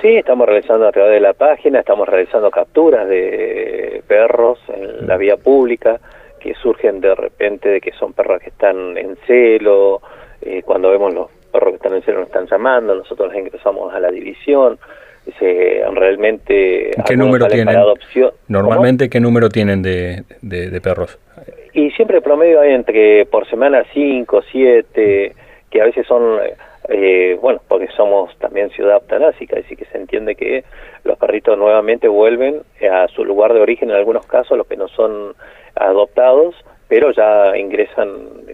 Sí, 0.00 0.08
estamos 0.16 0.46
realizando 0.46 0.86
a 0.86 0.92
través 0.92 1.12
de 1.14 1.20
la 1.20 1.32
página, 1.32 1.80
estamos 1.80 2.06
realizando 2.08 2.50
capturas 2.50 3.08
de 3.08 4.02
perros 4.06 4.58
en 4.68 5.06
la 5.06 5.16
vía 5.16 5.36
pública 5.36 5.98
que 6.46 6.54
surgen 6.54 7.00
de 7.00 7.14
repente 7.14 7.68
de 7.68 7.80
que 7.80 7.92
son 7.92 8.12
perros 8.12 8.40
que 8.40 8.50
están 8.50 8.96
en 8.96 9.16
celo, 9.26 10.00
eh, 10.42 10.62
cuando 10.64 10.90
vemos 10.90 11.12
los 11.12 11.30
perros 11.52 11.70
que 11.70 11.76
están 11.76 11.94
en 11.94 12.02
celo 12.02 12.20
nos 12.20 12.28
están 12.28 12.46
llamando, 12.46 12.94
nosotros 12.94 13.28
los 13.28 13.38
ingresamos 13.38 13.92
a 13.92 14.00
la 14.00 14.10
división, 14.10 14.78
se, 15.38 15.82
realmente... 15.92 16.90
¿Qué 17.06 17.16
número 17.16 17.46
tienen? 17.46 17.66
para 17.66 17.80
adopción. 17.80 18.30
Normalmente, 18.48 19.08
¿qué 19.08 19.18
número 19.18 19.48
tienen 19.48 19.82
de, 19.82 20.22
de, 20.40 20.70
de 20.70 20.80
perros? 20.80 21.18
Y 21.72 21.90
siempre 21.90 22.20
promedio 22.20 22.60
hay 22.60 22.72
entre 22.72 23.26
por 23.26 23.48
semana 23.48 23.84
5, 23.92 24.42
7, 24.50 25.34
que 25.70 25.82
a 25.82 25.84
veces 25.84 26.06
son, 26.06 26.38
eh, 26.88 27.36
bueno, 27.42 27.60
porque 27.68 27.88
somos 27.96 28.36
también 28.38 28.70
ciudad 28.70 29.02
eutanásica, 29.02 29.58
así 29.58 29.76
que 29.76 29.84
se 29.86 29.98
entiende 29.98 30.36
que 30.36 30.64
los 31.04 31.18
perritos 31.18 31.58
nuevamente 31.58 32.08
vuelven 32.08 32.62
a 32.90 33.08
su 33.08 33.24
lugar 33.24 33.52
de 33.52 33.60
origen 33.60 33.90
en 33.90 33.96
algunos 33.96 34.26
casos, 34.26 34.56
los 34.56 34.66
que 34.66 34.76
no 34.76 34.88
son 34.88 35.34
adoptados, 35.76 36.54
pero 36.88 37.10
ya 37.12 37.56
ingresan, 37.56 38.08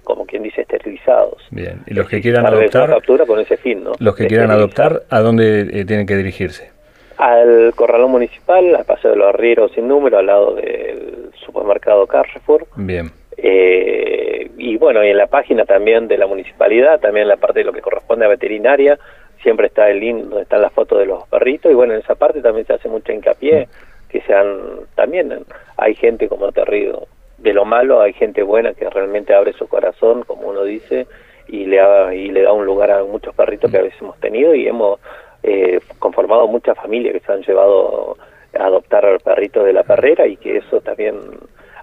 como 0.04 0.26
quien 0.26 0.42
dice, 0.42 0.62
esterilizados. 0.62 1.42
Bien, 1.50 1.82
y 1.86 1.94
los 1.94 2.08
que 2.08 2.20
quieran 2.20 2.44
Para 2.44 2.56
realizar 2.56 2.82
adoptar, 2.82 2.98
captura 3.00 3.26
con 3.26 3.40
ese 3.40 3.56
fin, 3.56 3.84
¿no? 3.84 3.92
los 3.98 4.16
que 4.16 4.26
quieran 4.26 4.50
adoptar, 4.50 5.02
¿a 5.10 5.20
dónde 5.20 5.60
eh, 5.60 5.84
tienen 5.84 6.06
que 6.06 6.16
dirigirse? 6.16 6.70
Al 7.18 7.72
corralón 7.76 8.10
municipal, 8.10 8.74
al 8.74 8.84
Paseo 8.84 9.10
de 9.12 9.16
los 9.18 9.28
Arrieros 9.28 9.72
sin 9.72 9.86
número, 9.86 10.18
al 10.18 10.26
lado 10.26 10.54
del 10.54 11.30
supermercado 11.44 12.06
Carrefour. 12.06 12.66
Bien, 12.76 13.10
Eh, 13.36 14.50
y 14.56 14.76
bueno, 14.76 15.02
y 15.04 15.08
en 15.08 15.16
la 15.18 15.26
página 15.26 15.64
también 15.64 16.06
de 16.08 16.16
la 16.16 16.26
municipalidad, 16.26 17.00
también 17.00 17.24
en 17.24 17.28
la 17.28 17.36
parte 17.36 17.60
de 17.60 17.64
lo 17.64 17.72
que 17.72 17.80
corresponde 17.80 18.24
a 18.24 18.28
veterinaria, 18.28 18.98
siempre 19.42 19.66
está 19.66 19.90
el 19.90 19.98
link 20.00 20.18
donde 20.24 20.42
están 20.42 20.62
las 20.62 20.72
fotos 20.72 20.98
de 20.98 21.06
los 21.06 21.26
perritos 21.28 21.70
y 21.70 21.74
bueno, 21.74 21.92
en 21.94 22.00
esa 22.00 22.14
parte 22.14 22.40
también 22.40 22.66
se 22.66 22.74
hace 22.74 22.88
mucho 22.88 23.12
hincapié 23.12 23.68
que 24.12 24.20
sean 24.22 24.46
también 24.94 25.44
hay 25.78 25.94
gente 25.94 26.28
como 26.28 26.52
te 26.52 26.64
río 26.64 27.06
de 27.38 27.52
lo 27.54 27.64
malo 27.64 28.00
hay 28.00 28.12
gente 28.12 28.42
buena 28.42 28.74
que 28.74 28.88
realmente 28.88 29.34
abre 29.34 29.52
su 29.54 29.66
corazón 29.66 30.22
como 30.24 30.48
uno 30.48 30.62
dice 30.64 31.06
y 31.48 31.64
le 31.66 31.78
da, 31.78 32.14
y 32.14 32.28
le 32.30 32.42
da 32.42 32.52
un 32.52 32.64
lugar 32.64 32.90
a 32.92 33.02
muchos 33.04 33.34
perritos 33.34 33.70
que 33.70 33.78
a 33.78 33.82
veces 33.82 34.00
hemos 34.00 34.18
tenido 34.20 34.54
y 34.54 34.68
hemos 34.68 35.00
eh, 35.42 35.80
conformado 35.98 36.46
muchas 36.46 36.76
familias 36.76 37.14
que 37.14 37.20
se 37.20 37.32
han 37.32 37.42
llevado 37.42 38.16
a 38.58 38.64
adoptar 38.64 39.04
perritos 39.24 39.64
de 39.64 39.72
la 39.72 39.82
perrera 39.82 40.26
y 40.26 40.36
que 40.36 40.58
eso 40.58 40.80
también 40.82 41.16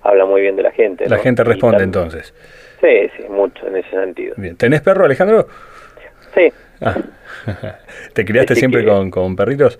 habla 0.01 0.25
muy 0.25 0.41
bien 0.41 0.55
de 0.55 0.63
la 0.63 0.71
gente 0.71 1.09
la 1.09 1.17
gente 1.17 1.43
responde 1.43 1.83
entonces. 1.83 2.33
Sí, 2.79 3.09
sí, 3.17 3.23
mucho 3.27 3.67
en 3.67 3.75
ese 3.75 3.89
sentido. 3.89 4.35
Bien. 4.37 4.55
¿Tenés 4.55 4.79
perro, 4.81 5.03
Alejandro? 5.05 5.45
Sí, 6.33 6.49
Ah. 6.81 6.95
¿Te 8.13 8.23
criaste 8.23 8.53
Así 8.53 8.59
siempre 8.61 8.81
que- 8.85 8.87
con, 8.87 9.11
con 9.11 9.35
perritos? 9.35 9.77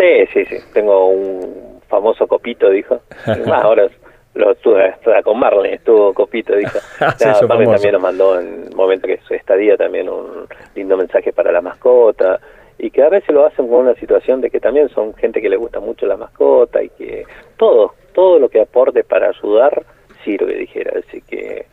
Sí, 0.00 0.26
sí, 0.32 0.44
sí. 0.46 0.56
Tengo 0.72 1.08
un 1.08 1.80
famoso 1.88 2.26
copito, 2.26 2.70
dijo. 2.70 3.00
Más 3.26 3.64
ahora 3.64 3.88
lo 4.34 4.52
estuve 4.52 4.84
hasta 4.84 5.22
con 5.22 5.38
Marley, 5.38 5.74
estuvo 5.74 6.14
copito, 6.14 6.54
dijo. 6.56 6.78
Ah, 7.00 7.14
sí, 7.18 7.24
Marley 7.26 7.48
famoso. 7.48 7.70
también 7.72 7.92
nos 7.92 8.02
mandó 8.02 8.40
en 8.40 8.64
el 8.68 8.74
momento 8.76 9.06
que 9.06 9.18
su 9.26 9.34
estadía 9.34 9.76
también 9.76 10.08
un 10.08 10.46
lindo 10.74 10.96
mensaje 10.96 11.32
para 11.32 11.50
la 11.52 11.60
mascota 11.60 12.38
y 12.78 12.90
que 12.90 13.02
a 13.02 13.08
veces 13.08 13.30
lo 13.34 13.44
hacen 13.44 13.68
con 13.68 13.80
una 13.80 13.94
situación 13.96 14.40
de 14.40 14.48
que 14.50 14.60
también 14.60 14.88
son 14.90 15.14
gente 15.14 15.42
que 15.42 15.48
le 15.50 15.56
gusta 15.56 15.80
mucho 15.80 16.06
la 16.06 16.16
mascota 16.16 16.82
y 16.82 16.88
que 16.90 17.24
todo, 17.58 17.94
todo 18.14 18.38
lo 18.38 18.48
que 18.48 18.60
aporte 18.60 19.02
para 19.04 19.28
ayudar 19.30 19.82
sirve, 20.24 20.54
dijera. 20.54 20.92
Así 20.98 21.20
que, 21.22 21.66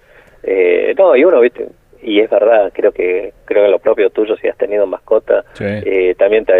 eh, 0.44 0.94
no, 0.98 1.16
y 1.16 1.24
uno, 1.24 1.40
viste, 1.40 1.68
y 2.02 2.20
es 2.20 2.30
verdad, 2.30 2.72
creo 2.74 2.92
que 2.92 3.34
creo 3.46 3.66
que 3.66 3.72
lo 3.72 3.80
propio 3.80 4.10
tuyo, 4.10 4.36
si 4.38 4.48
has 4.48 4.58
tenido 4.58 4.86
mascota, 4.88 5.46
Sí. 5.54 5.64
eh, 5.66 6.16
también 6.18 6.44
te, 6.46 6.54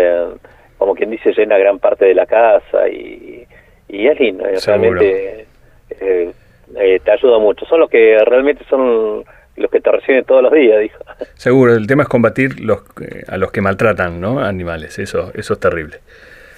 como 0.78 0.96
quien 0.96 1.10
dice, 1.10 1.34
llena 1.34 1.58
gran 1.58 1.80
parte 1.80 2.06
de 2.06 2.16
la 2.16 2.26
casa 2.26 2.88
y, 2.90 3.46
y 3.88 4.08
es 4.08 4.20
lindo, 4.20 4.46
eh, 4.46 4.58
Seguro. 4.58 5.00
realmente 5.00 5.48
eh, 5.90 6.32
eh, 6.76 7.00
te 7.04 7.12
ayuda 7.12 7.40
mucho. 7.40 7.66
Son 7.66 7.80
los 7.80 7.90
que 7.90 8.18
realmente 8.26 8.64
son 8.70 9.24
los 9.56 9.72
que 9.72 9.82
te 9.82 9.92
reciben 9.92 10.24
todos 10.24 10.44
los 10.44 10.52
días, 10.52 10.80
dijo. 10.80 11.00
Seguro, 11.36 11.76
el 11.76 11.88
tema 11.88 12.04
es 12.04 12.10
combatir 12.10 12.60
los, 12.60 12.80
eh, 13.02 13.24
a 13.28 13.38
los 13.38 13.52
que 13.52 13.62
maltratan 13.62 14.22
¿no? 14.22 14.40
animales, 14.40 15.00
eso, 15.00 15.32
eso 15.34 15.54
es 15.54 15.60
terrible. 15.60 15.98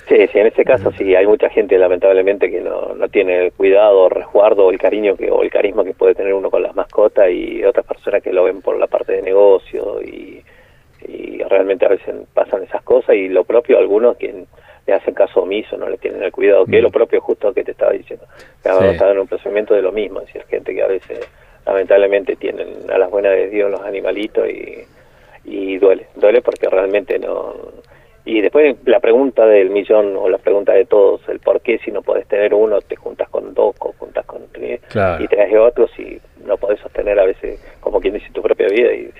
Sí, 0.07 0.15
sí, 0.31 0.39
en 0.39 0.47
ese 0.47 0.65
caso 0.65 0.91
sí, 0.97 1.13
hay 1.13 1.27
mucha 1.27 1.49
gente 1.49 1.77
lamentablemente 1.77 2.49
que 2.49 2.61
no, 2.61 2.95
no 2.95 3.07
tiene 3.09 3.45
el 3.45 3.51
cuidado, 3.51 4.07
el 4.07 4.11
resguardo 4.15 4.65
o 4.65 4.71
el 4.71 4.79
cariño 4.79 5.15
que, 5.15 5.29
o 5.29 5.43
el 5.43 5.51
carisma 5.51 5.83
que 5.83 5.93
puede 5.93 6.15
tener 6.15 6.33
uno 6.33 6.49
con 6.49 6.63
las 6.63 6.75
mascotas 6.75 7.29
y 7.29 7.63
otras 7.63 7.85
personas 7.85 8.23
que 8.23 8.33
lo 8.33 8.45
ven 8.45 8.61
por 8.61 8.79
la 8.79 8.87
parte 8.87 9.13
de 9.13 9.21
negocio 9.21 10.01
y, 10.01 10.41
y 11.07 11.41
realmente 11.43 11.85
a 11.85 11.89
veces 11.89 12.15
pasan 12.33 12.63
esas 12.63 12.81
cosas 12.83 13.15
y 13.15 13.29
lo 13.29 13.43
propio 13.43 13.77
algunos 13.77 14.17
que 14.17 14.45
le 14.87 14.93
hacen 14.93 15.13
caso 15.13 15.41
omiso, 15.41 15.77
no 15.77 15.87
le 15.87 15.97
tienen 15.97 16.23
el 16.23 16.31
cuidado, 16.31 16.65
que 16.65 16.77
es 16.77 16.83
lo 16.83 16.89
propio 16.89 17.21
justo 17.21 17.53
que 17.53 17.63
te 17.63 17.71
estaba 17.71 17.91
diciendo. 17.91 18.25
Mm. 18.25 18.79
Sí. 18.79 18.85
estaba 18.87 19.11
en 19.11 19.19
un 19.19 19.27
procedimiento 19.27 19.73
de 19.73 19.81
lo 19.81 19.91
mismo, 19.91 20.19
es 20.21 20.27
decir, 20.27 20.43
gente 20.49 20.73
que 20.73 20.81
a 20.81 20.87
veces 20.87 21.19
lamentablemente 21.65 22.35
tienen 22.35 22.67
a 22.91 22.97
las 22.97 23.09
buenas 23.09 23.33
de 23.33 23.49
Dios 23.49 23.69
los 23.69 23.81
animalitos 23.81 24.49
y, 24.49 24.79
y 25.45 25.77
duele, 25.77 26.07
duele 26.15 26.41
porque 26.41 26.67
realmente 26.69 27.19
no... 27.19 27.53
Y 28.25 28.41
después 28.41 28.75
la 28.85 28.99
pregunta 28.99 29.45
del 29.45 29.69
millón 29.69 30.15
o 30.15 30.29
la 30.29 30.37
pregunta 30.37 30.73
de 30.73 30.85
todos, 30.85 31.21
el 31.29 31.39
por 31.39 31.61
qué 31.61 31.79
si 31.79 31.91
no 31.91 32.01
podés 32.01 32.27
tener 32.27 32.53
uno, 32.53 32.79
te 32.81 32.95
juntas 32.95 33.27
con 33.29 33.53
dos 33.53 33.75
o 33.79 33.93
juntas 33.93 34.25
con 34.25 34.41
tres 34.51 34.81
Claro. 34.89 35.23
y 35.23 35.27
traes 35.27 35.55
otros 35.55 35.89
y 35.97 36.19
no 36.45 36.57
podés 36.57 36.79
sostener 36.79 37.19
a 37.19 37.25
veces, 37.25 37.59
como 37.79 37.99
quien 37.99 38.13
dice, 38.15 38.27
tu 38.31 38.41
propia 38.41 38.67
vida 38.67 38.91
y 38.93 39.11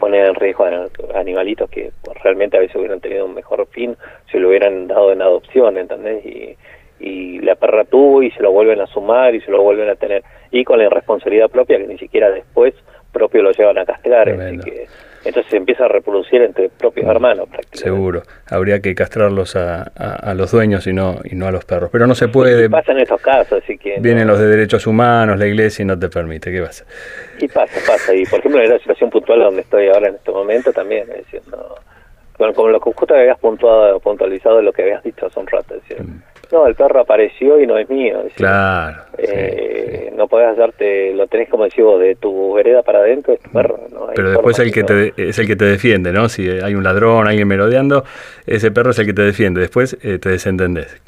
poner 0.00 0.26
en 0.26 0.34
riesgo 0.34 0.64
a 0.64 1.20
animalitos 1.20 1.70
que 1.70 1.92
realmente 2.24 2.56
a 2.56 2.60
veces 2.60 2.74
hubieran 2.74 3.00
tenido 3.00 3.26
un 3.26 3.34
mejor 3.34 3.64
fin 3.68 3.96
si 4.32 4.38
lo 4.38 4.48
hubieran 4.48 4.88
dado 4.88 5.12
en 5.12 5.22
adopción, 5.22 5.76
¿entendés? 5.76 6.26
Y, 6.26 6.56
y 6.98 7.38
la 7.40 7.54
perra 7.54 7.84
tuvo 7.84 8.22
y 8.22 8.30
se 8.32 8.42
lo 8.42 8.50
vuelven 8.50 8.80
a 8.80 8.86
sumar 8.86 9.34
y 9.34 9.40
se 9.40 9.50
lo 9.50 9.62
vuelven 9.62 9.88
a 9.88 9.94
tener 9.94 10.22
y 10.50 10.64
con 10.64 10.78
la 10.78 10.84
irresponsabilidad 10.84 11.48
propia 11.48 11.78
que 11.78 11.86
ni 11.86 11.98
siquiera 11.98 12.30
después 12.30 12.74
propio 13.12 13.42
lo 13.42 13.52
llevan 13.52 13.78
a 13.78 13.86
castrar 13.86 14.28
así 14.28 14.58
que 14.58 14.86
entonces 15.30 15.50
se 15.50 15.56
empieza 15.56 15.86
a 15.86 15.88
reproducir 15.88 16.42
entre 16.42 16.68
propios 16.68 17.06
hermanos 17.08 17.48
prácticamente. 17.48 17.78
Seguro, 17.78 18.22
habría 18.48 18.80
que 18.80 18.94
castrarlos 18.94 19.56
a, 19.56 19.82
a- 19.96 20.30
a 20.30 20.34
los 20.34 20.52
dueños 20.52 20.86
y 20.86 20.92
no, 20.92 21.16
y 21.24 21.34
no 21.34 21.46
a 21.46 21.50
los 21.50 21.64
perros. 21.64 21.88
Pero 21.90 22.06
no 22.06 22.14
se 22.14 22.28
puede, 22.28 22.66
y 22.66 22.68
pasa 22.68 22.92
en 22.92 22.98
estos 22.98 23.20
casos 23.20 23.62
así 23.64 23.78
que 23.78 23.96
vienen 24.00 24.26
no- 24.26 24.34
los 24.34 24.40
de 24.40 24.46
derechos 24.48 24.86
humanos, 24.86 25.38
la 25.38 25.46
iglesia 25.46 25.82
y 25.82 25.86
no 25.86 25.98
te 25.98 26.08
permite, 26.08 26.52
¿qué 26.52 26.60
pasa? 26.62 26.84
y 27.40 27.48
pasa 27.48 27.80
pasa. 27.86 28.14
Y 28.14 28.24
por 28.26 28.38
ejemplo 28.40 28.60
en 28.62 28.68
la 28.70 28.78
situación 28.78 29.08
puntual 29.10 29.40
donde 29.40 29.62
estoy 29.62 29.88
ahora 29.88 30.08
en 30.08 30.16
este 30.16 30.30
momento 30.30 30.72
también 30.72 31.08
es 31.10 31.24
decir 31.24 31.40
no. 31.50 31.58
Con, 32.36 32.54
con 32.54 32.72
lo 32.72 32.80
que 32.80 32.90
justo 32.92 33.14
habías 33.14 33.38
puntuado 33.38 33.98
puntualizado 34.00 34.62
lo 34.62 34.72
que 34.72 34.82
habías 34.82 35.02
dicho 35.02 35.26
hace 35.26 35.38
un 35.40 35.46
rato 35.46 35.74
es 35.74 35.82
decir, 35.88 36.06
no 36.52 36.66
el 36.66 36.74
perro 36.74 37.00
apareció 37.00 37.60
y 37.60 37.66
no 37.66 37.78
es 37.78 37.88
mío 37.90 38.22
es. 38.26 38.32
Claro. 38.34 39.02
eh, 39.18 40.06
sí. 40.10 40.16
no 40.16 40.26
podés 40.28 40.48
hacerte 40.48 41.14
lo 41.14 41.26
tenés 41.26 41.48
como 41.48 41.64
decís 41.64 41.84
vos 41.84 42.00
de 42.00 42.14
tu 42.16 42.54
vereda 42.54 42.82
para 42.82 43.00
adentro 43.00 43.32
es 43.34 43.40
tu 43.40 43.50
perro 43.50 43.78
no 43.92 44.08
Pero 44.14 44.30
después 44.30 44.58
el 44.58 44.72
que 44.72 44.80
no- 44.80 44.86
te, 44.86 45.12
es 45.16 45.38
el 45.38 45.46
que 45.46 45.56
te 45.56 45.64
defiende, 45.64 46.12
¿no? 46.12 46.28
Si 46.28 46.48
hay 46.48 46.74
un 46.74 46.82
ladrón, 46.84 47.26
alguien 47.28 47.46
merodeando, 47.48 48.04
ese 48.46 48.70
perro 48.70 48.90
es 48.90 48.98
el 48.98 49.06
que 49.06 49.12
te 49.14 49.22
defiende. 49.22 49.60
Después 49.60 49.96
eh, 50.02 50.18
te 50.18 50.28
desentendés. 50.30 51.00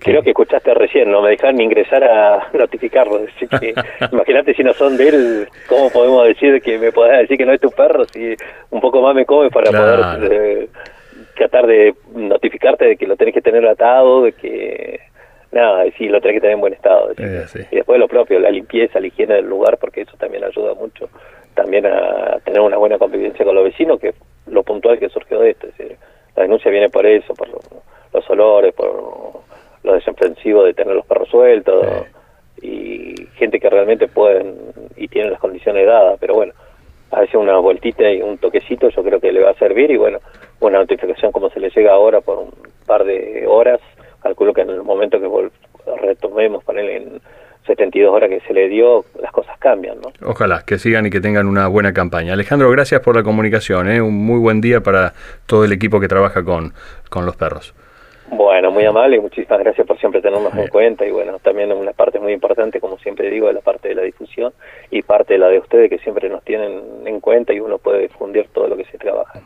Creo 0.00 0.22
que 0.22 0.30
escuchaste 0.30 0.72
recién, 0.72 1.10
no 1.12 1.20
me 1.20 1.28
dejaron 1.30 1.56
ni 1.56 1.64
ingresar 1.64 2.02
a 2.04 2.48
notificarlo. 2.58 3.20
Así 3.36 3.46
que 3.60 3.74
imagínate 4.12 4.54
si 4.54 4.62
no 4.62 4.72
son 4.72 4.96
de 4.96 5.08
él, 5.08 5.48
¿cómo 5.68 5.90
podemos 5.90 6.26
decir 6.26 6.62
que 6.62 6.78
me 6.78 6.90
podés 6.90 7.18
decir 7.20 7.36
que 7.36 7.44
no 7.44 7.52
es 7.52 7.60
tu 7.60 7.70
perro? 7.70 8.06
Si 8.06 8.34
un 8.70 8.80
poco 8.80 9.02
más 9.02 9.14
me 9.14 9.26
come 9.26 9.50
para 9.50 9.70
Claro. 9.70 10.18
poder 10.18 10.32
eh, 10.32 10.68
tratar 11.34 11.66
de 11.66 11.94
notificarte 12.14 12.86
de 12.86 12.96
que 12.96 13.06
lo 13.06 13.16
tenés 13.16 13.34
que 13.34 13.42
tener 13.42 13.66
atado, 13.66 14.22
de 14.22 14.32
que 14.32 15.00
nada, 15.52 15.84
sí, 15.96 16.08
lo 16.08 16.20
tenés 16.20 16.36
que 16.36 16.40
tener 16.40 16.54
en 16.54 16.60
buen 16.60 16.72
estado. 16.72 17.12
así. 17.44 17.60
Y 17.70 17.76
después 17.76 17.98
lo 17.98 18.08
propio, 18.08 18.38
la 18.40 18.50
limpieza, 18.50 19.00
la 19.00 19.06
higiene 19.06 19.34
del 19.34 19.46
lugar, 19.46 19.78
porque 19.78 20.02
eso 20.02 20.16
también 20.16 20.44
ayuda 20.44 20.74
mucho 20.74 21.08
también 21.54 21.86
a 21.86 22.38
tener 22.44 22.60
una 22.60 22.76
buena 22.76 22.98
convivencia 22.98 23.44
con 23.44 23.54
los 23.54 23.64
vecinos, 23.64 24.00
que 24.00 24.14
lo 24.46 24.62
puntual 24.62 24.98
que 24.98 25.08
surgió 25.08 25.40
de 25.40 25.50
esto. 25.50 25.68
Es 25.68 25.78
decir, 25.78 25.96
la 26.36 26.42
denuncia 26.42 26.70
viene 26.70 26.90
por 26.90 27.06
eso, 27.06 27.32
por 27.34 27.48
los 27.48 28.30
olores, 28.30 28.74
por 28.74 29.42
lo 29.82 29.94
desenfrensivo 29.94 30.64
de 30.64 30.74
tener 30.74 30.94
los 30.94 31.06
perros 31.06 31.28
sueltos 31.28 31.86
y 32.60 33.14
gente 33.36 33.60
que 33.60 33.70
realmente 33.70 34.08
pueden 34.08 34.56
y 34.96 35.08
tienen 35.08 35.32
las 35.32 35.40
condiciones 35.40 35.86
dadas, 35.86 36.18
pero 36.20 36.34
bueno, 36.34 36.52
a 37.10 37.20
veces 37.20 37.34
una 37.34 37.58
vueltita 37.58 38.10
y 38.10 38.22
un 38.22 38.38
toquecito 38.38 38.88
yo 38.88 39.02
creo 39.02 39.20
que 39.20 39.32
le 39.32 39.42
va 39.42 39.50
a 39.50 39.58
servir 39.58 39.90
y 39.90 39.96
bueno, 39.96 40.18
una 40.60 40.78
notificación 40.78 41.32
como 41.32 41.50
se 41.50 41.60
le 41.60 41.70
llega 41.70 41.92
ahora 41.92 42.20
por 42.20 42.38
un 42.38 42.50
par 42.86 43.04
de 43.04 43.44
horas, 43.46 43.80
calculo 44.22 44.52
que 44.52 44.62
en 44.62 44.70
el 44.70 44.82
momento 44.82 45.20
que 45.20 45.28
retomemos, 46.00 46.64
ponerle 46.64 46.96
en 46.96 47.20
72 47.66 48.12
horas 48.12 48.28
que 48.28 48.40
se 48.40 48.52
le 48.52 48.68
dio, 48.68 49.04
las 49.20 49.32
cosas 49.32 49.58
cambian. 49.58 49.98
¿no? 50.00 50.12
Ojalá 50.28 50.62
que 50.66 50.78
sigan 50.78 51.06
y 51.06 51.10
que 51.10 51.20
tengan 51.20 51.46
una 51.46 51.66
buena 51.66 51.92
campaña. 51.92 52.34
Alejandro, 52.34 52.70
gracias 52.70 53.00
por 53.00 53.16
la 53.16 53.22
comunicación. 53.22 53.90
¿eh? 53.90 54.00
Un 54.00 54.14
muy 54.14 54.38
buen 54.38 54.60
día 54.60 54.80
para 54.80 55.14
todo 55.46 55.64
el 55.64 55.72
equipo 55.72 56.00
que 56.00 56.08
trabaja 56.08 56.44
con, 56.44 56.74
con 57.08 57.24
los 57.24 57.36
perros. 57.36 57.74
Bueno, 58.30 58.70
muy 58.70 58.84
amable 58.84 59.16
y 59.16 59.20
muchísimas 59.20 59.60
gracias 59.60 59.86
por 59.86 59.98
siempre 59.98 60.22
tenernos 60.22 60.54
en 60.54 60.68
cuenta 60.68 61.06
y 61.06 61.10
bueno, 61.10 61.38
también 61.40 61.70
una 61.72 61.92
parte 61.92 62.18
muy 62.18 62.32
importante, 62.32 62.80
como 62.80 62.98
siempre 62.98 63.30
digo, 63.30 63.48
de 63.48 63.54
la 63.54 63.60
parte 63.60 63.88
de 63.88 63.94
la 63.94 64.02
difusión 64.02 64.52
y 64.90 65.02
parte 65.02 65.34
de 65.34 65.38
la 65.38 65.48
de 65.48 65.58
ustedes 65.58 65.90
que 65.90 65.98
siempre 65.98 66.28
nos 66.28 66.42
tienen 66.42 67.06
en 67.06 67.20
cuenta 67.20 67.52
y 67.52 67.60
uno 67.60 67.78
puede 67.78 68.02
difundir 68.02 68.48
todo 68.52 68.68
lo 68.68 68.76
que 68.76 68.84
se 68.86 68.98
trabaja. 68.98 69.40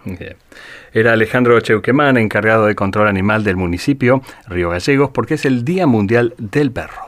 Era 0.92 1.12
Alejandro 1.12 1.60
Cheuquemán, 1.60 2.16
encargado 2.16 2.66
de 2.66 2.74
control 2.74 3.08
animal 3.08 3.44
del 3.44 3.56
municipio 3.56 4.20
Río 4.46 4.70
Gallegos, 4.70 5.10
porque 5.10 5.34
es 5.34 5.44
el 5.44 5.64
Día 5.64 5.86
Mundial 5.86 6.34
del 6.38 6.70
Perro. 6.70 7.07